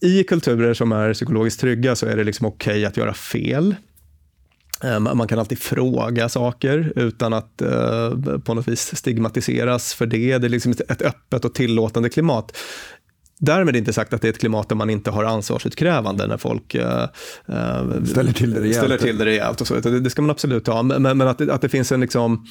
i 0.00 0.24
kulturer 0.24 0.74
som 0.74 0.92
är 0.92 1.14
psykologiskt 1.14 1.60
trygga 1.60 1.96
så 1.96 2.06
är 2.06 2.16
det 2.16 2.24
liksom 2.24 2.46
okej 2.46 2.72
okay 2.72 2.84
att 2.84 2.96
göra 2.96 3.14
fel. 3.14 3.74
Eh, 4.84 5.00
man 5.00 5.28
kan 5.28 5.38
alltid 5.38 5.58
fråga 5.58 6.28
saker 6.28 6.92
utan 6.96 7.32
att 7.32 7.62
uh, 7.62 8.38
på 8.38 8.54
något 8.54 8.68
vis 8.68 8.96
stigmatiseras 8.96 9.94
för 9.94 10.06
det. 10.06 10.38
Det 10.38 10.46
är 10.46 10.48
liksom 10.48 10.72
ett 10.72 11.02
öppet 11.02 11.44
och 11.44 11.54
tillåtande 11.54 12.08
klimat. 12.08 12.56
Därmed 13.40 13.76
inte 13.76 13.92
sagt 13.92 14.12
att 14.12 14.22
det 14.22 14.28
är 14.28 14.32
ett 14.32 14.38
klimat 14.38 14.68
där 14.68 14.76
man 14.76 14.90
inte 14.90 15.10
har 15.10 15.24
ansvarsutkrävande 15.24 16.26
när 16.26 16.36
folk 16.36 16.74
uh, 16.74 17.04
ställer 18.04 18.32
till 18.32 18.54
det 18.54 18.60
rejält. 18.60 18.76
Ställer 18.76 18.98
till 18.98 19.18
det 19.18 19.24
rejält 19.24 19.60
och 19.60 19.66
så. 19.66 19.74
Det, 19.74 20.00
det 20.00 20.10
ska 20.10 20.22
man 20.22 20.30
absolut 20.30 20.66
ha, 20.66 20.82
men, 20.82 21.02
men 21.02 21.20
att, 21.20 21.38
det, 21.38 21.54
att 21.54 21.60
det 21.60 21.68
finns 21.68 21.92
en 21.92 22.00
liksom 22.00 22.46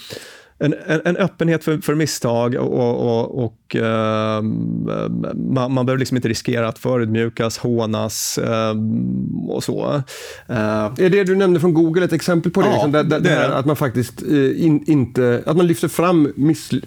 en, 0.60 0.76
en, 0.88 1.02
en, 1.06 1.18
öppenhet 1.18 1.64
för, 1.64 1.78
för 1.78 1.96
misstag 1.96 2.56
och, 2.56 3.00
och, 3.00 3.44
och 3.46 3.76
uh, 3.76 4.42
man, 5.36 5.74
man 5.74 5.86
behöver 5.86 5.98
liksom 5.98 6.18
inte 6.18 6.30
riskera 6.30 6.68
att 6.68 6.80
förödmjukas, 6.80 7.58
hånas 7.58 8.40
uh, 8.44 9.50
och 9.50 9.64
så. 9.64 9.86
Uh, 10.50 10.56
är 10.98 11.10
det 11.10 11.24
du 11.24 11.36
nämnde 11.36 11.60
från 11.60 11.74
Google 11.74 12.06
ett 12.06 12.14
exempel 12.14 12.52
på 12.52 12.62
det? 12.62 12.68
Ja, 12.68 12.74
liksom, 12.74 12.92
där, 12.92 13.04
där, 13.04 13.20
det 13.20 13.30
här, 13.30 13.50
att 13.50 13.66
man 13.66 13.76
faktiskt 13.76 14.22
in, 14.22 14.84
inte, 14.88 15.44
att 15.46 15.58
man 15.58 15.68
lyfter 15.68 15.88
fram 15.88 16.34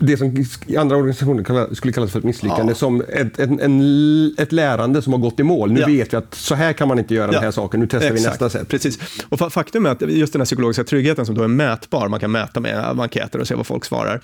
det 0.01 0.17
som 0.17 0.45
i 0.67 0.77
andra 0.77 0.97
organisationer 0.97 1.75
skulle 1.75 1.93
kallas 1.93 2.13
för 2.13 2.19
ett 2.19 2.25
misslyckande 2.25 2.71
ja. 2.71 2.77
som 2.77 3.03
ett, 3.09 3.39
ett, 3.39 3.61
en, 3.61 4.35
ett 4.39 4.53
lärande 4.53 5.03
som 5.03 5.13
har 5.13 5.21
gått 5.21 5.41
i 5.41 5.43
mål. 5.43 5.73
Nu 5.73 5.81
ja. 5.81 5.87
vet 5.87 6.13
vi 6.13 6.17
att 6.17 6.35
så 6.35 6.55
här 6.55 6.73
kan 6.73 6.89
man 6.89 6.99
inte 6.99 7.15
göra 7.15 7.31
den 7.31 7.43
här 7.43 7.51
saken, 7.51 7.81
nu 7.81 7.87
testar 7.87 7.99
Exakt. 7.99 8.21
vi 8.21 8.29
nästa 8.29 8.51
sätt. 8.51 8.69
Precis. 8.69 8.99
Och 9.29 9.53
faktum 9.53 9.87
är 9.87 9.91
att 9.91 10.03
just 10.03 10.33
den 10.33 10.41
här 10.41 10.47
psykologiska 10.47 10.85
tryggheten 10.85 11.27
som 11.27 11.35
då 11.35 11.43
är 11.43 11.49
mätbar, 11.49 12.09
man 12.09 12.21
kan 12.21 12.31
mäta 12.31 12.61
med 12.61 12.85
enkäter 13.01 13.39
och 13.39 13.49
se 13.49 13.60
vad 13.61 13.67
folk 13.67 13.85
svarar. 13.85 14.21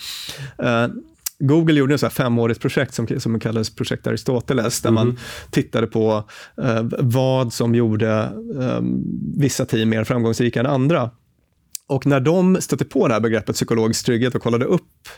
Uh, 0.63 0.95
Google 1.39 1.75
gjorde 1.75 1.95
ett 1.95 2.13
femårigt 2.13 2.61
projekt 2.61 2.95
som, 2.95 3.07
som 3.19 3.41
kallades 3.41 3.75
Projekt 3.75 4.07
Aristoteles, 4.07 4.81
där 4.81 4.91
mm. 4.91 5.07
man 5.07 5.19
tittade 5.51 5.87
på 5.87 6.25
uh, 6.63 6.83
vad 6.99 7.53
som 7.53 7.75
gjorde 7.75 8.33
um, 8.55 9.05
vissa 9.37 9.67
team 9.67 9.89
mer 9.89 10.05
framgångsrika 10.05 10.61
än 10.61 10.67
andra. 10.67 11.11
Och 11.89 12.07
när 12.07 12.21
de 12.21 12.57
stötte 12.61 12.85
på 12.85 13.09
det 13.09 13.15
här 13.15 13.21
begreppet 13.21 13.57
psykologisk 13.57 14.07
trygghet 14.07 14.35
och 14.35 14.43
kollade 14.43 14.65
upp 14.65 15.09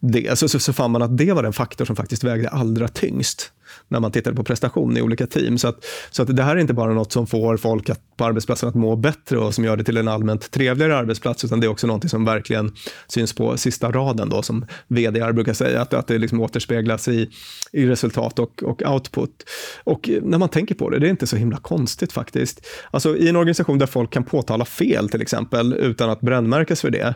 det, 0.00 0.38
så, 0.38 0.48
så, 0.48 0.58
så 0.58 0.72
fann 0.72 0.90
man 0.90 1.02
att 1.02 1.18
det 1.18 1.32
var 1.32 1.42
den 1.42 1.52
faktor 1.52 1.84
som 1.84 1.96
faktiskt 1.96 2.24
vägde 2.24 2.48
allra 2.48 2.88
tyngst 2.88 3.52
när 3.92 4.00
man 4.00 4.12
tittar 4.12 4.32
på 4.32 4.44
prestation 4.44 4.96
i 4.96 5.02
olika 5.02 5.26
team. 5.26 5.58
Så, 5.58 5.68
att, 5.68 5.84
så 6.10 6.22
att 6.22 6.36
det 6.36 6.42
här 6.42 6.56
är 6.56 6.60
inte 6.60 6.74
bara 6.74 6.94
något 6.94 7.12
som 7.12 7.26
får 7.26 7.56
folk 7.56 7.90
att, 7.90 8.16
på 8.16 8.24
arbetsplatsen 8.24 8.68
att 8.68 8.74
må 8.74 8.96
bättre 8.96 9.38
och 9.38 9.54
som 9.54 9.64
gör 9.64 9.76
det 9.76 9.84
till 9.84 9.96
en 9.96 10.08
allmänt 10.08 10.50
trevligare 10.50 10.96
arbetsplats, 10.96 11.44
utan 11.44 11.60
det 11.60 11.66
är 11.66 11.68
också 11.68 11.86
något 11.86 12.10
som 12.10 12.24
verkligen 12.24 12.72
syns 13.08 13.32
på 13.32 13.56
sista 13.56 13.90
raden, 13.90 14.28
då, 14.28 14.42
som 14.42 14.66
vd 14.88 15.32
brukar 15.32 15.52
säga, 15.52 15.82
att, 15.82 15.94
att 15.94 16.06
det 16.06 16.18
liksom 16.18 16.40
återspeglas 16.40 17.08
i, 17.08 17.30
i 17.72 17.86
resultat 17.86 18.38
och, 18.38 18.62
och 18.62 18.82
output. 18.82 19.44
Och 19.84 20.10
när 20.22 20.38
man 20.38 20.48
tänker 20.48 20.74
på 20.74 20.90
det, 20.90 20.98
det 20.98 21.06
är 21.06 21.10
inte 21.10 21.26
så 21.26 21.36
himla 21.36 21.56
konstigt 21.56 22.12
faktiskt. 22.12 22.66
Alltså 22.90 23.16
i 23.16 23.28
en 23.28 23.36
organisation 23.36 23.78
där 23.78 23.86
folk 23.86 24.12
kan 24.12 24.24
påtala 24.24 24.64
fel 24.64 25.08
till 25.08 25.22
exempel, 25.22 25.72
utan 25.72 26.10
att 26.10 26.20
brännmärkas 26.20 26.80
för 26.80 26.90
det, 26.90 27.14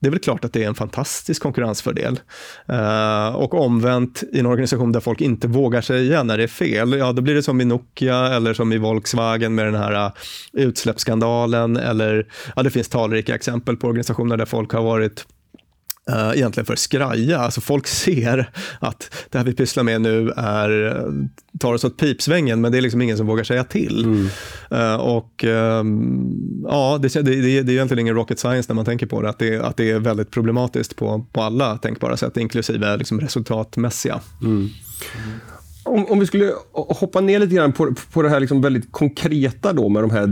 det 0.00 0.06
är 0.06 0.10
väl 0.10 0.20
klart 0.20 0.44
att 0.44 0.52
det 0.52 0.64
är 0.64 0.68
en 0.68 0.74
fantastisk 0.74 1.42
konkurrensfördel. 1.42 2.20
Uh, 2.72 3.36
och 3.36 3.54
omvänt, 3.54 4.22
i 4.32 4.38
en 4.38 4.46
organisation 4.46 4.92
där 4.92 5.00
folk 5.00 5.20
inte 5.20 5.48
vågar 5.48 5.80
säga 5.80 6.22
när 6.22 6.36
det 6.38 6.42
är 6.42 6.48
fel, 6.48 6.92
ja 6.92 7.12
då 7.12 7.22
blir 7.22 7.34
det 7.34 7.42
som 7.42 7.60
i 7.60 7.64
Nokia 7.64 8.34
eller 8.34 8.54
som 8.54 8.72
i 8.72 8.78
Volkswagen 8.78 9.54
med 9.54 9.66
den 9.66 9.74
här 9.74 10.06
uh, 10.06 10.12
utsläppsskandalen 10.52 11.76
eller, 11.76 12.26
ja 12.56 12.62
det 12.62 12.70
finns 12.70 12.88
talrika 12.88 13.34
exempel 13.34 13.76
på 13.76 13.86
organisationer 13.86 14.36
där 14.36 14.44
folk 14.44 14.72
har 14.72 14.82
varit 14.82 15.26
uh, 16.10 16.36
egentligen 16.36 16.66
för 16.66 16.76
skraja. 16.76 17.38
Alltså 17.38 17.60
folk 17.60 17.86
ser 17.86 18.50
att 18.80 19.14
det 19.30 19.38
här 19.38 19.44
vi 19.44 19.52
pysslar 19.52 19.82
med 19.82 20.00
nu 20.00 20.32
är, 20.36 21.02
tar 21.60 21.74
oss 21.74 21.84
åt 21.84 21.96
pipsvängen, 21.96 22.60
men 22.60 22.72
det 22.72 22.78
är 22.78 22.82
liksom 22.82 23.02
ingen 23.02 23.16
som 23.16 23.26
vågar 23.26 23.44
säga 23.44 23.64
till. 23.64 24.04
Mm. 24.04 24.28
Uh, 24.72 24.96
och 24.96 25.44
um, 25.44 26.64
ja, 26.68 26.98
det, 27.02 27.14
det, 27.14 27.22
det, 27.22 27.62
det 27.62 27.72
är 27.72 27.74
egentligen 27.74 28.00
ingen 28.00 28.14
rocket 28.14 28.38
science 28.38 28.72
när 28.72 28.74
man 28.74 28.84
tänker 28.84 29.06
på 29.06 29.22
det, 29.22 29.28
att 29.28 29.38
det, 29.38 29.60
att 29.60 29.76
det 29.76 29.90
är 29.90 29.98
väldigt 29.98 30.30
problematiskt 30.30 30.96
på, 30.96 31.26
på 31.32 31.42
alla 31.42 31.78
tänkbara 31.78 32.16
sätt, 32.16 32.36
inklusive 32.36 32.96
liksom 32.96 33.20
resultatmässiga. 33.20 34.20
Mm. 34.42 34.68
Om, 35.86 36.06
om, 36.06 36.18
vi 36.18 36.26
skulle 36.26 36.52
hoppa 36.72 37.20
ner 37.20 37.38
lite 37.38 37.54
grann 37.54 37.72
på, 37.72 37.94
på 38.12 38.22
det 38.22 38.28
här 38.28 38.40
liksom 38.40 38.60
väldigt 38.60 38.92
konkreta 38.92 39.72
då 39.72 39.88
med 39.88 40.02
de 40.02 40.10
här 40.10 40.26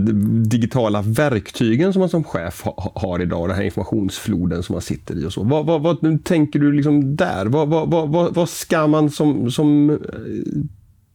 digitala 0.44 1.02
verktygen 1.02 1.92
som 1.92 2.00
man 2.00 2.08
som 2.08 2.24
chef 2.24 2.62
ha, 2.62 2.92
har 2.94 3.22
idag, 3.22 3.48
den 3.48 3.56
här 3.56 3.64
informationsfloden 3.64 4.62
som 4.62 4.72
man 4.72 4.82
sitter 4.82 5.22
i 5.22 5.26
och 5.26 5.32
så. 5.32 5.42
Vad, 5.42 5.66
vad, 5.66 5.82
vad 5.82 6.24
tänker 6.24 6.58
du 6.58 6.72
liksom 6.72 7.16
där? 7.16 7.46
Vad, 7.46 7.68
vad, 7.68 7.88
vad, 7.88 8.34
vad 8.34 8.48
ska 8.48 8.86
man 8.86 9.10
som, 9.10 9.50
som 9.50 9.90
eh, 9.90 9.96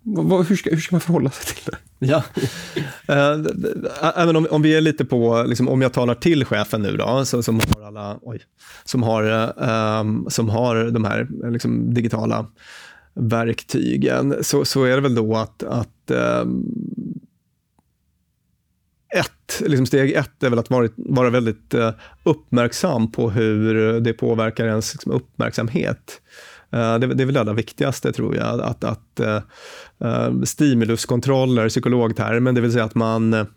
vad, 0.04 0.46
hur, 0.46 0.56
ska, 0.56 0.70
hur 0.70 0.78
ska 0.78 0.96
man 0.96 1.02
förhålla 1.02 1.30
sig 1.30 1.56
till 1.56 1.72
det? 1.72 1.78
Ja, 2.00 2.24
eh, 3.08 4.22
även 4.22 4.36
om, 4.36 4.48
om 4.52 4.62
vi 4.62 4.76
är 4.76 4.82
lite 4.82 5.06
på, 5.06 5.44
liksom, 5.48 5.70
om 5.70 5.82
jag 5.82 5.94
talar 5.94 6.16
till 6.16 6.46
chefen 6.46 6.82
nu 6.82 6.98
då, 6.98 7.26
så, 7.26 7.44
som 7.44 7.60
har 7.60 7.88
alla, 7.88 8.20
oj, 8.22 8.40
som 8.86 9.04
har, 9.04 9.54
um, 10.00 10.26
som 10.30 10.50
har 10.50 10.92
de 10.92 11.04
här 11.04 11.28
liksom, 11.52 11.94
digitala 11.94 12.46
verktygen 13.14 14.36
så, 14.42 14.66
så 14.66 14.84
är 14.84 14.96
det 14.96 15.02
väl 15.02 15.16
då 15.16 15.36
att, 15.36 15.64
att 15.64 16.12
ehm, 16.12 16.64
ett, 19.16 19.62
liksom 19.66 19.86
steg 19.86 20.12
ett 20.12 20.44
är 20.44 20.50
väl 20.50 20.60
att 20.60 20.70
vara, 20.70 20.90
vara 20.96 21.30
väldigt 21.30 21.74
eh, 21.74 21.92
uppmärksam 22.24 23.12
på 23.12 23.30
hur 23.30 24.00
det 24.00 24.14
påverkar 24.14 24.66
ens 24.66 24.94
liksom, 24.94 25.12
uppmärksamhet. 25.12 26.22
Eh, 26.72 27.00
det, 27.00 27.08
det, 27.08 27.24
är 27.24 27.26
väl 27.26 27.34
det 27.34 27.40
allra 27.40 27.54
viktigaste 27.54 28.12
tror 28.12 28.36
jag, 28.36 28.62
att, 28.62 28.84
att 28.84 29.20
uh, 29.22 30.44
stimuluskontroller, 30.44 31.70
psykologtermen, 31.70 32.56
det 32.56 32.62
vill 32.62 32.72
säga 32.72 32.84
att 32.84 32.96
man 32.96 33.48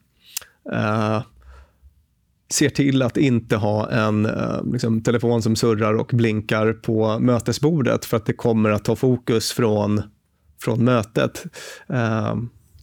ser 2.53 2.69
till 2.69 3.03
att 3.03 3.17
inte 3.17 3.57
ha 3.57 3.91
en 3.91 4.27
eh, 4.27 4.65
liksom, 4.73 5.03
telefon 5.03 5.43
som 5.43 5.57
surrar 5.57 5.95
och 5.95 6.11
blinkar 6.13 6.73
på 6.73 7.19
mötesbordet 7.19 8.05
för 8.05 8.17
att 8.17 8.27
det 8.27 8.33
kommer 8.33 8.71
att 8.71 8.85
ta 8.85 8.97
fokus 8.97 9.53
från, 9.53 10.03
från 10.63 10.85
mötet. 10.85 11.45
Uh, 11.91 12.35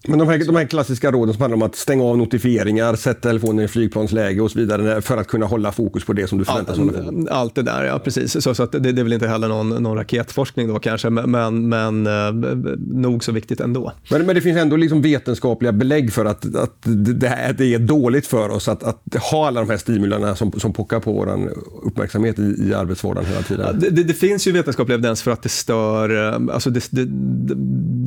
men 0.08 0.20
de 0.20 0.28
här, 0.28 0.46
de 0.46 0.56
här 0.56 0.66
klassiska 0.66 1.12
råden 1.12 1.34
som 1.34 1.42
handlar 1.42 1.56
om 1.56 1.62
att 1.62 1.76
stänga 1.76 2.04
av 2.04 2.18
notifieringar, 2.18 2.96
sätta 2.96 3.20
telefonen 3.20 3.66
i 3.66 3.68
flygplansläge 3.68 4.42
och 4.42 4.52
så 4.52 4.60
vidare 4.60 5.02
för 5.02 5.18
att 5.18 5.28
kunna 5.28 5.46
hålla 5.46 5.72
fokus 5.72 6.06
på 6.06 6.14
det 6.14 6.28
som 6.28 6.38
du 6.38 6.46
förväntas 6.46 6.78
hålla 6.78 6.92
fokus. 6.92 7.28
Allt 7.30 7.56
det 7.56 7.62
där, 7.62 7.84
ja 7.84 8.00
precis. 8.00 8.44
Så, 8.44 8.56
så 8.56 8.64
att 8.64 8.72
det, 8.72 8.80
det 8.80 9.02
är 9.02 9.04
väl 9.04 9.14
inte 9.14 9.28
heller 9.28 9.48
någon, 9.48 9.70
någon 9.70 9.98
raketforskning 9.98 10.68
då 10.68 10.80
kanske, 10.80 11.10
men, 11.10 11.70
men 11.70 12.08
eh, 12.08 12.32
nog 12.78 13.24
så 13.24 13.32
viktigt 13.32 13.60
ändå. 13.60 13.92
Men, 14.12 14.26
men 14.26 14.36
det 14.36 14.42
finns 14.42 14.58
ändå 14.58 14.76
liksom 14.76 15.02
vetenskapliga 15.02 15.72
belägg 15.72 16.14
för 16.14 16.26
att, 16.26 16.56
att 16.56 16.76
det, 17.20 17.28
här, 17.28 17.54
det 17.54 17.74
är 17.74 17.80
dåligt 17.80 18.28
för 18.28 18.50
oss 18.50 18.68
att, 18.68 18.84
att 18.84 19.16
ha 19.32 19.48
alla 19.48 19.60
de 19.60 19.70
här 19.70 19.78
stimulerna 19.78 20.36
som, 20.36 20.52
som 20.52 20.74
pockar 20.74 21.00
på 21.00 21.14
vår 21.14 21.54
uppmärksamhet 21.84 22.40
i, 22.40 22.56
i 22.70 22.74
arbetsvardagen 22.74 23.30
hela 23.30 23.42
tiden. 23.42 23.66
Ja, 23.82 23.90
det, 23.90 24.04
det, 24.04 24.14
finns 24.14 24.48
ju 24.48 24.52
vetenskaplig 24.52 24.94
evidens 24.94 25.22
för 25.22 25.32
att 25.32 25.44
det 25.44 25.50
stör, 25.50 26.28
eh, 26.28 26.54
alltså 26.54 26.70
det, 26.70 26.88
det, 26.92 27.06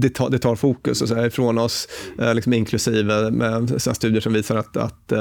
det, 0.00 0.08
tar, 0.08 0.30
det 0.30 0.38
tar 0.38 0.56
fokus 0.56 1.02
och 1.02 1.08
så 1.08 1.14
här, 1.14 1.26
ifrån 1.26 1.58
oss 1.58 1.81
Eh, 2.18 2.34
liksom 2.34 2.52
inklusive 2.52 3.30
med 3.30 3.80
studier 3.80 4.20
som 4.20 4.32
visar 4.32 4.56
att, 4.56 4.76
att 4.76 5.12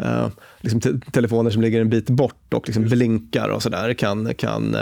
uh, 0.00 0.28
liksom 0.60 0.80
te 0.80 0.90
telefoner 1.12 1.50
som 1.50 1.62
ligger 1.62 1.80
en 1.80 1.90
bit 1.90 2.10
bort 2.10 2.54
och 2.54 2.68
liksom 2.68 2.84
blinkar 2.84 3.48
och 3.48 3.62
sådär 3.62 3.94
kan, 3.94 4.34
kan 4.34 4.76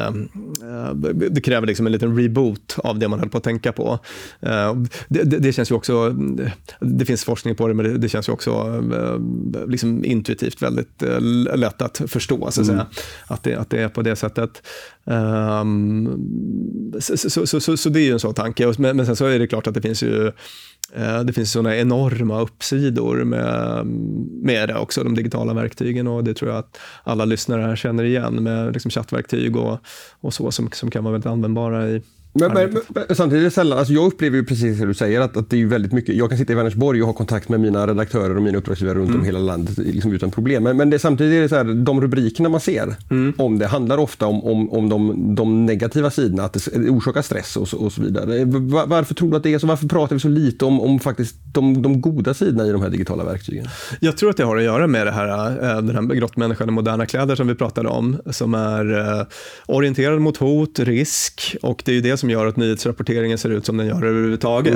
det 1.30 1.40
kräver 1.40 1.66
liksom 1.66 1.87
en 1.87 1.92
liten 1.92 2.18
reboot 2.18 2.76
av 2.78 2.98
det 2.98 3.08
man 3.08 3.18
höll 3.18 3.28
på 3.28 3.38
att 3.38 3.44
tänka 3.44 3.72
på. 3.72 3.98
Det, 5.08 5.22
det, 5.22 5.38
det, 5.38 5.52
känns 5.52 5.70
ju 5.70 5.74
också, 5.74 6.11
det 6.80 7.04
finns 7.04 7.24
forskning 7.24 7.54
på 7.54 7.68
det, 7.68 7.74
men 7.74 7.85
det, 7.85 7.98
det 7.98 8.08
känns 8.08 8.28
ju 8.28 8.32
också 8.32 8.82
liksom 9.68 10.04
intuitivt 10.04 10.62
väldigt 10.62 11.02
lätt 11.54 11.82
att 11.82 12.02
förstå, 12.06 12.50
så 12.50 12.61
att, 12.61 12.68
mm. 12.68 12.87
att, 13.26 13.42
det, 13.42 13.54
att 13.54 13.70
det 13.70 13.82
är 13.82 13.88
på 13.88 14.02
det 14.02 14.16
sättet. 14.16 14.62
Um, 15.04 16.98
så, 17.00 17.46
så, 17.46 17.61
så, 17.61 17.76
så, 17.76 17.88
det 17.88 18.00
är 18.00 18.04
ju 18.04 18.12
en 18.12 18.20
sån 18.20 18.35
tanke, 18.35 18.72
men, 18.78 18.96
men 18.96 19.06
sen 19.06 19.16
så 19.16 19.26
är 19.26 19.38
det 19.38 19.46
klart 19.46 19.66
att 19.66 19.74
det 19.74 19.82
finns 19.82 20.02
ju 20.02 20.32
Eh, 20.82 20.82
Eh, 20.96 21.20
det 21.20 21.33
finns 21.33 21.52
sådana 21.52 21.76
enorma 21.76 22.40
uppsidor 22.40 23.24
med, 23.24 23.87
med 24.42 24.68
det 24.68 24.74
också, 24.74 25.05
de 25.05 25.14
digitala 25.14 25.55
verktygen 25.55 26.07
och 26.07 26.24
det 26.24 26.35
tror 26.35 26.50
jag 26.50 26.59
att 26.59 26.78
alla 27.05 27.24
lyssnare 27.24 27.62
här 27.62 27.76
känner 27.76 28.05
igen 28.05 28.42
med 28.42 28.72
liksom 28.72 28.90
chattverktyg 28.90 29.57
och, 29.57 29.78
och 30.20 30.35
så 30.35 30.50
som, 30.50 30.70
som 30.72 30.90
kan 30.90 31.05
vara 31.05 31.12
väldigt 31.12 31.31
användbara 31.31 31.88
i, 31.88 32.02
men, 32.33 32.53
men, 32.53 32.81
men, 32.88 33.16
samtidigt 33.16 33.40
är 33.40 33.45
det 33.45 33.51
sällan, 33.51 33.79
alltså 33.79 33.95
jag 33.95 34.07
upplever 34.07 34.37
ju 34.37 34.45
precis 34.45 34.79
det 34.79 34.87
du 34.87 34.95
säger, 34.95 35.21
att, 35.21 35.37
att 35.37 35.51
det 35.51 35.62
är 35.62 35.66
väldigt 35.66 35.92
mycket, 35.92 36.14
jag 36.14 36.29
kan 36.29 36.38
sitta 36.38 36.53
i 36.53 36.57
Vänersborg 36.57 37.03
och 37.03 37.07
ha 37.07 37.14
kontakt 37.14 37.49
med 37.49 37.61
mina 37.61 37.87
redaktörer 37.87 38.37
och 38.37 38.42
mina 38.42 38.59
uppdragsgivare 38.59 38.99
runt 38.99 39.09
mm. 39.09 39.21
om 39.21 39.27
hela 39.27 39.38
landet 39.38 39.79
liksom 39.79 40.12
utan 40.12 40.31
problem. 40.31 40.62
Men, 40.62 40.77
men 40.77 40.90
det, 40.90 40.99
samtidigt 40.99 41.37
är 41.37 41.40
det 41.42 41.49
så 41.49 41.57
här, 41.57 41.64
de 41.64 42.01
rubrikerna 42.01 42.49
man 42.49 42.61
ser 42.61 42.97
mm. 43.11 43.35
om 43.38 43.59
det 43.59 43.66
handlar 43.66 43.99
ofta 43.99 44.27
om, 44.27 44.45
om, 44.45 44.73
om 44.73 44.88
de, 44.88 45.35
de 45.35 45.66
negativa 45.66 46.11
sidorna, 46.11 46.45
att 46.45 46.53
det 46.53 46.90
orsakar 46.90 47.23
stress 47.23 47.57
och 47.57 47.68
så, 47.68 47.77
och 47.77 47.92
så 47.92 48.03
vidare. 48.03 48.45
Var, 48.45 48.87
varför 48.87 49.14
tror 49.14 49.31
du 49.31 49.37
att 49.37 49.42
det 49.42 49.55
är 49.55 49.59
så? 49.59 49.66
Varför 49.66 49.88
pratar 49.88 50.16
vi 50.16 50.21
så 50.21 50.29
lite 50.29 50.64
om, 50.64 50.81
om 50.81 51.01
faktiskt 51.01 51.37
de, 51.53 51.83
de 51.83 52.01
goda 52.01 52.35
sidorna 52.35 52.66
i 52.66 52.73
de 52.73 52.83
här 52.83 52.90
digitala 52.90 53.25
verktygen? 53.25 53.66
Jag 54.01 54.16
tror 54.16 54.31
att 54.31 54.37
det 54.37 54.45
har 54.45 54.57
att 54.57 54.62
göra 54.62 54.87
med 54.87 55.07
det 55.07 55.12
här, 55.12 55.29
äh, 55.51 55.83
den 55.83 55.97
här 55.97 56.14
grottmänniskan 56.14 56.68
i 56.68 56.73
moderna 56.73 57.07
kläder 57.07 57.37
som 57.37 57.49
vi 57.49 57.55
pratade 57.55 57.88
om, 57.88 58.18
som 58.31 58.55
är 58.55 59.18
äh, 59.21 59.27
orienterad 59.66 60.21
mot 60.21 60.37
hot, 60.37 60.79
risk 60.79 61.57
och 61.62 61.83
det 61.85 61.92
är 61.92 61.95
ju 61.95 62.01
det 62.01 62.16
som 62.22 62.30
gör 62.30 62.46
att 62.46 62.56
nyhetsrapporter 62.56 63.02
rapporteringen 63.12 63.38
ser 63.38 63.50
ut 63.50 63.66
som 63.66 63.76
den 63.76 63.87
gör 63.87 64.04
överhuvudtaget. 64.04 64.74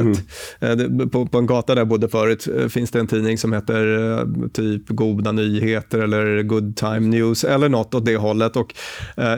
Mm. 0.61 1.11
På, 1.11 1.26
på 1.26 1.38
en 1.38 1.46
gata 1.46 1.74
där 1.74 1.80
jag 1.80 1.88
bodde 1.88 2.09
förut 2.09 2.48
eh, 2.59 2.68
finns 2.68 2.90
det 2.90 3.00
en 3.00 3.06
tidning 3.06 3.38
som 3.38 3.52
heter 3.52 4.12
eh, 4.18 4.48
typ 4.52 4.88
Goda 4.88 5.32
nyheter 5.32 5.98
eller 5.98 6.42
Good 6.42 6.76
Time 6.76 7.00
News 7.00 7.44
eller 7.44 7.68
något 7.68 7.94
åt 7.94 8.04
det 8.04 8.16
hållet. 8.16 8.56
Och 8.56 8.74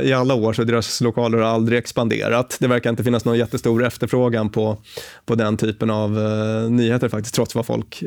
i 0.03 0.13
alla 0.13 0.35
år 0.35 0.53
så 0.53 0.65
deras 0.65 1.01
lokaler 1.01 1.39
har 1.39 1.45
aldrig 1.45 1.79
expanderat. 1.79 2.57
Det 2.61 2.69
verkar 2.69 2.91
inte 2.91 3.05
finnas 3.05 3.25
någon 3.25 3.39
jättestor 3.39 3.85
efterfrågan 3.85 4.51
på, 4.51 4.79
på 5.27 5.35
den 5.35 5.57
typen 5.57 5.91
av 5.91 6.11
nyheter 6.71 7.09
faktiskt, 7.09 7.35
trots 7.35 7.55
vad 7.55 7.67
folk 7.67 8.03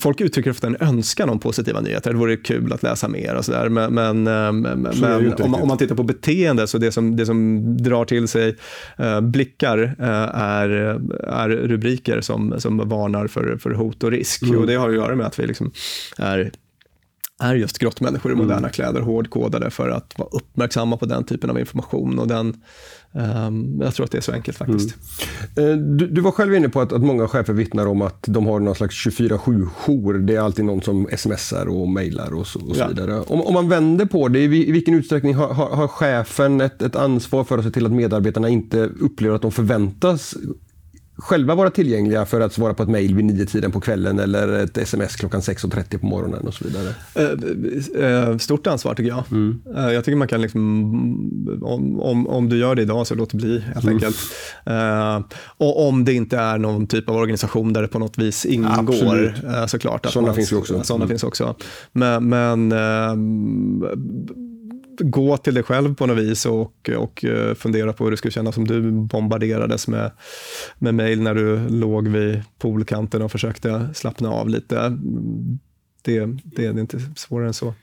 folk 0.00 0.20
uttrycker 0.20 0.50
ofta 0.50 0.66
en 0.66 0.76
önskan 0.80 1.30
om 1.30 1.38
positiva 1.38 1.80
nyheter. 1.80 2.10
Det 2.10 2.16
vore 2.16 2.36
kul 2.36 2.72
att 2.72 2.82
läsa 2.82 3.08
mer 3.08 3.34
och 3.34 3.44
sådär. 3.44 3.68
Men, 3.68 3.94
men, 3.94 4.22
men 4.22 5.32
om, 5.42 5.54
om, 5.54 5.68
man 5.68 5.78
tittar 5.78 5.94
på 5.94 6.02
beteende 6.02 6.66
så 6.66 6.78
det 6.78 6.92
som, 6.92 7.16
det 7.16 7.26
som 7.26 7.62
drar 7.76 8.04
till 8.04 8.28
sig 8.28 8.56
uh, 9.00 9.20
blickar 9.20 9.78
uh, 9.78 10.06
är, 10.34 10.68
är 11.28 11.48
rubriker 11.48 12.20
som, 12.20 12.54
som 12.58 12.88
varnar 12.88 13.26
för, 13.26 13.56
för 13.56 13.70
hot 13.70 14.04
och 14.04 14.10
risk. 14.10 14.42
Mm. 14.42 14.58
Och 14.58 14.66
det 14.66 14.74
har 14.74 14.88
att 14.88 14.94
göra 14.94 15.16
med 15.16 15.26
att 15.26 15.38
vi 15.38 15.46
liksom 15.46 15.72
är 16.18 16.50
är 17.40 17.54
just 17.54 17.78
grottmänniskor 17.78 18.32
i 18.32 18.34
moderna 18.34 18.58
mm. 18.58 18.70
kläder 18.70 19.00
hårdkodade 19.00 19.70
för 19.70 19.88
att 19.88 20.18
vara 20.18 20.28
uppmärksamma 20.28 20.96
på 20.96 21.06
den 21.06 21.24
typen 21.24 21.50
av 21.50 21.58
information. 21.58 22.18
Och 22.18 22.28
den, 22.28 22.62
um, 23.14 23.80
jag 23.80 23.94
tror 23.94 24.04
att 24.04 24.10
det 24.10 24.18
är 24.18 24.22
så 24.22 24.32
enkelt 24.32 24.56
faktiskt. 24.56 24.94
Mm. 25.56 25.96
Du, 25.96 26.06
du, 26.06 26.20
var 26.20 26.30
själv 26.30 26.54
inne 26.54 26.68
på 26.68 26.80
att, 26.80 26.92
att 26.92 27.02
många 27.02 27.28
chefer 27.28 27.52
vittnar 27.52 27.86
om 27.86 28.02
att 28.02 28.24
de 28.28 28.46
har 28.46 28.60
någon 28.60 28.74
slags 28.74 29.06
24-7-jour. 29.06 30.14
Det 30.14 30.34
är 30.34 30.40
alltid 30.40 30.64
någon 30.64 30.82
som 30.82 31.08
smsar 31.16 31.66
och 31.68 31.88
mejlar 31.88 32.34
och 32.34 32.46
så, 32.46 32.60
och 32.60 32.76
så 32.76 32.82
ja. 32.82 32.88
vidare. 32.88 33.20
Om, 33.20 33.40
om, 33.40 33.54
man 33.54 33.68
vänder 33.68 34.06
på 34.06 34.28
det, 34.28 34.38
i, 34.38 34.72
vilken 34.72 34.94
utsträckning 34.94 35.34
har, 35.34 35.54
har, 35.54 35.76
har 35.76 35.88
chefen 35.88 36.60
ett, 36.60 36.82
ett 36.82 36.96
ansvar 36.96 37.44
för 37.44 37.58
att 37.58 37.64
se 37.64 37.70
till 37.70 37.86
att 37.86 37.92
medarbetarna 37.92 38.48
inte 38.48 38.90
upplever 39.00 39.36
att 39.36 39.42
de 39.42 39.52
förväntas 39.52 40.34
själva 41.16 41.54
vara 41.54 41.70
tillgängliga 41.70 42.26
för 42.26 42.40
att 42.40 42.52
svara 42.52 42.74
på 42.74 42.82
ett 42.82 42.88
mejl 42.88 43.14
vid 43.14 43.24
nio 43.24 43.46
tiden 43.46 43.72
på 43.72 43.80
kvällen 43.80 44.18
eller 44.18 44.48
ett 44.48 44.78
sms 44.78 45.16
klockan 45.16 45.40
6.30 45.40 45.98
på 45.98 46.06
morgonen 46.06 46.46
och 46.46 46.54
så 46.54 46.64
vidare? 46.64 46.94
Eh, 47.14 48.30
eh, 48.30 48.38
stort 48.38 48.66
ansvar 48.66 48.94
tycker 48.94 49.08
jag. 49.08 49.24
Mm. 49.30 49.62
Eh, 49.76 49.92
jag 49.92 50.04
tycker 50.04 50.16
man 50.16 50.28
kan, 50.28 50.42
liksom, 50.42 50.60
om, 51.62 52.00
om, 52.00 52.26
om 52.26 52.48
du 52.48 52.58
gör 52.58 52.74
det 52.74 52.82
idag 52.82 53.06
så 53.06 53.14
låt 53.14 53.30
det 53.30 53.36
bli 53.36 53.60
helt 53.60 53.84
mm. 53.84 53.94
enkelt. 53.94 54.16
och 55.56 55.88
om 55.88 56.04
det 56.04 56.12
inte 56.12 56.38
är 56.38 56.58
någon 56.58 56.86
typ 56.86 57.08
av 57.08 57.16
organisation 57.16 57.72
där 57.72 57.82
det 57.82 57.88
på 57.88 57.98
något 57.98 58.18
vis 58.18 58.46
ingår 58.46 58.70
Absolut. 58.78 59.34
såklart. 59.66 60.06
Sådana 60.06 60.34
finns 60.34 60.52
ju 60.52 60.56
också. 60.56 60.82
Sådana 60.82 61.04
mm. 61.04 61.08
finns 61.08 61.24
också. 61.24 61.54
Men, 61.92 62.28
men 62.28 62.72
gå 64.98 65.36
till 65.36 65.54
dig 65.54 65.62
själv 65.62 65.94
på 65.94 66.06
något 66.06 66.18
vis 66.18 66.46
och, 66.46 66.90
och 66.96 67.24
eh, 67.24 67.54
fundera 67.54 67.92
på 67.92 68.04
hur 68.04 68.10
det 68.10 68.16
skulle 68.16 68.32
kännas 68.32 68.56
om 68.56 68.66
du 68.66 68.90
bombarderades 68.90 69.88
med, 69.88 70.10
med 70.78 70.94
mejl 70.94 71.22
när 71.22 71.34
du 71.34 71.68
låg 71.68 72.08
vid 72.08 72.42
poolkanten 72.58 73.22
och 73.22 73.32
försökte 73.32 73.88
slappna 73.94 74.30
av 74.30 74.48
lite. 74.48 74.98
Det, 76.02 76.26
det 76.44 76.66
är 76.66 76.80
inte 76.80 77.00
svårare 77.16 77.46
än 77.46 77.54
så. 77.54 77.74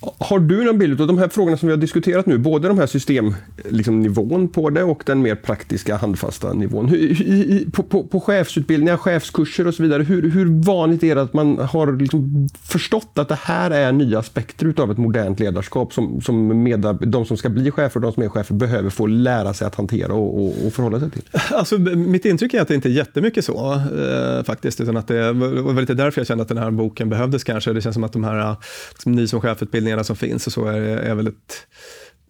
Har 0.00 0.38
du 0.38 0.64
någon 0.64 0.78
bild 0.78 1.00
av 1.00 1.06
de 1.06 1.18
här 1.18 1.28
frågorna 1.28 1.56
som 1.56 1.66
vi 1.66 1.72
har 1.72 1.80
diskuterat 1.80 2.26
nu, 2.26 2.38
både 2.38 2.68
de 2.68 2.78
här 2.78 2.86
systemnivån 2.86 3.36
liksom, 3.70 4.48
på 4.48 4.70
det 4.70 4.82
och 4.82 5.02
den 5.06 5.22
mer 5.22 5.34
praktiska 5.34 5.96
handfasta 5.96 6.52
nivån. 6.52 6.88
Hur, 6.88 6.98
i, 6.98 7.66
på, 7.72 7.82
på, 7.82 8.04
på, 8.04 8.20
chefsutbildningar, 8.20 8.96
chefskurser 8.96 9.66
och 9.66 9.74
så 9.74 9.82
vidare, 9.82 10.02
hur, 10.02 10.30
hur 10.30 10.62
vanligt 10.62 11.02
är 11.02 11.14
det 11.14 11.22
att 11.22 11.32
man 11.32 11.58
har 11.58 11.92
liksom 11.92 12.48
förstått 12.62 13.10
att 13.14 13.28
det 13.28 13.38
här 13.42 13.70
är 13.70 13.92
nya 13.92 14.18
aspekter 14.18 14.66
utav 14.66 14.90
ett 14.90 14.98
modernt 14.98 15.40
ledarskap 15.40 15.92
som, 15.92 16.20
som 16.20 16.62
medar, 16.62 17.06
de 17.06 17.24
som 17.26 17.36
ska 17.36 17.48
bli 17.48 17.70
chefer 17.70 17.96
och 17.96 18.02
de 18.02 18.12
som 18.12 18.22
är 18.22 18.28
chefer 18.28 18.54
behöver 18.54 18.90
få 18.90 19.06
lära 19.06 19.54
sig 19.54 19.66
att 19.66 19.74
hantera 19.74 20.12
och, 20.12 20.44
och, 20.44 20.66
och 20.66 20.72
förhålla 20.72 21.00
sig 21.00 21.10
till? 21.10 21.22
Alltså, 21.50 21.78
mitt 21.78 22.24
intryck 22.24 22.54
är 22.54 22.60
att 22.60 22.68
det 22.68 22.74
inte 22.74 22.88
är 22.88 22.92
jättemycket 22.92 23.44
så 23.44 23.72
eh, 23.74 24.44
faktiskt, 24.44 24.80
utan 24.80 24.96
att 24.96 25.08
det 25.08 25.32
var 25.32 25.80
lite 25.80 25.94
därför 25.94 26.20
jag 26.20 26.26
kände 26.26 26.42
att 26.42 26.48
den 26.48 26.58
här 26.58 26.70
boken 26.70 27.08
behövdes 27.08 27.44
kanske. 27.44 27.72
Det 27.72 27.80
känns 27.80 27.94
som 27.94 28.04
att 28.04 28.12
de 28.12 28.24
här 28.24 28.56
liksom, 28.90 29.12
ni 29.12 29.28
som 29.28 29.40
chefutbildning 29.40 29.85
utbildningarna 29.86 30.04
som 30.04 30.16
finns 30.16 30.46
och 30.46 30.52
så 30.52 30.64
är, 30.64 30.80
är 30.80 31.14
väldigt 31.14 31.66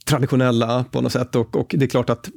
traditionella 0.04 0.84
på 0.90 1.00
något 1.00 1.12
sätt. 1.12 1.34
Och, 1.36 1.56
och 1.56 1.74
det 1.78 1.84
är 1.84 1.88
klart 1.88 2.10
att 2.10 2.30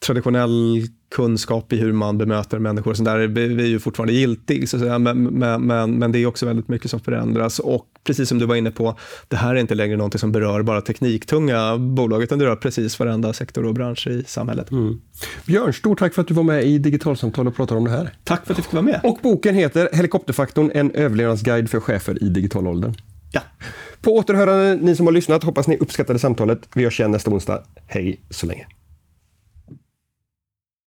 traditionell 0.00 0.86
kunskap 1.14 1.72
i 1.72 1.76
hur 1.76 1.92
man 1.92 2.18
bemöter 2.18 2.58
människor 2.58 2.90
och 2.90 2.96
sånt 2.96 3.08
där 3.08 3.18
är 3.18 3.66
ju 3.66 3.78
fortfarande 3.78 4.12
giltig. 4.12 4.68
Så 4.68 4.76
att 4.76 4.82
säga. 4.82 4.98
Men, 4.98 5.22
men, 5.22 5.66
men, 5.66 5.98
men, 5.98 6.12
det 6.12 6.18
är 6.18 6.26
också 6.26 6.46
väldigt 6.46 6.68
mycket 6.68 6.90
som 6.90 7.00
förändras. 7.00 7.58
Och 7.58 7.86
precis 8.04 8.28
som 8.28 8.38
du 8.38 8.46
var 8.46 8.56
inne 8.56 8.70
på, 8.70 8.98
det 9.28 9.36
här 9.36 9.54
är 9.54 9.60
inte 9.60 9.74
längre 9.74 9.96
något 9.96 10.20
som 10.20 10.32
berör 10.32 10.62
bara 10.62 10.80
tekniktunga 10.80 11.78
bolag, 11.78 12.22
utan 12.22 12.38
det 12.38 12.44
rör 12.44 12.56
precis 12.56 12.98
varenda 12.98 13.32
sektor 13.32 13.66
och 13.66 13.74
bransch 13.74 14.06
i 14.06 14.24
samhället. 14.26 14.70
Mm. 14.70 15.00
Björn, 15.46 15.72
stort 15.72 15.98
tack 15.98 16.14
för 16.14 16.22
att 16.22 16.28
du 16.28 16.34
var 16.34 16.42
med 16.42 16.64
i 16.64 16.78
Digitalsamtal 16.78 17.46
och 17.46 17.56
pratade 17.56 17.78
om 17.78 17.84
det 17.84 17.90
här. 17.90 18.14
Tack 18.24 18.46
för 18.46 18.52
att 18.52 18.58
jag 18.58 18.64
fick 18.64 18.74
vara 18.74 18.82
med. 18.82 19.00
Och 19.02 19.18
boken 19.22 19.54
heter 19.54 19.88
Helikopterfaktorn, 19.92 20.70
en 20.74 20.90
överlevnadsguide 20.90 21.70
för 21.70 21.80
chefer 21.80 22.24
i 22.24 22.28
digitalåldern. 22.28 22.94
Ja. 23.32 23.40
På 24.02 24.10
återhörande, 24.10 24.74
ni 24.74 24.96
som 24.96 25.06
har 25.06 25.12
lyssnat, 25.12 25.44
hoppas 25.44 25.68
ni 25.68 25.76
uppskattade 25.76 26.18
samtalet. 26.18 26.68
Vi 26.74 26.84
hörs 26.84 27.00
igen 27.00 27.10
nästa 27.10 27.30
onsdag. 27.30 27.62
Hej 27.86 28.20
så 28.30 28.46
länge. 28.46 28.66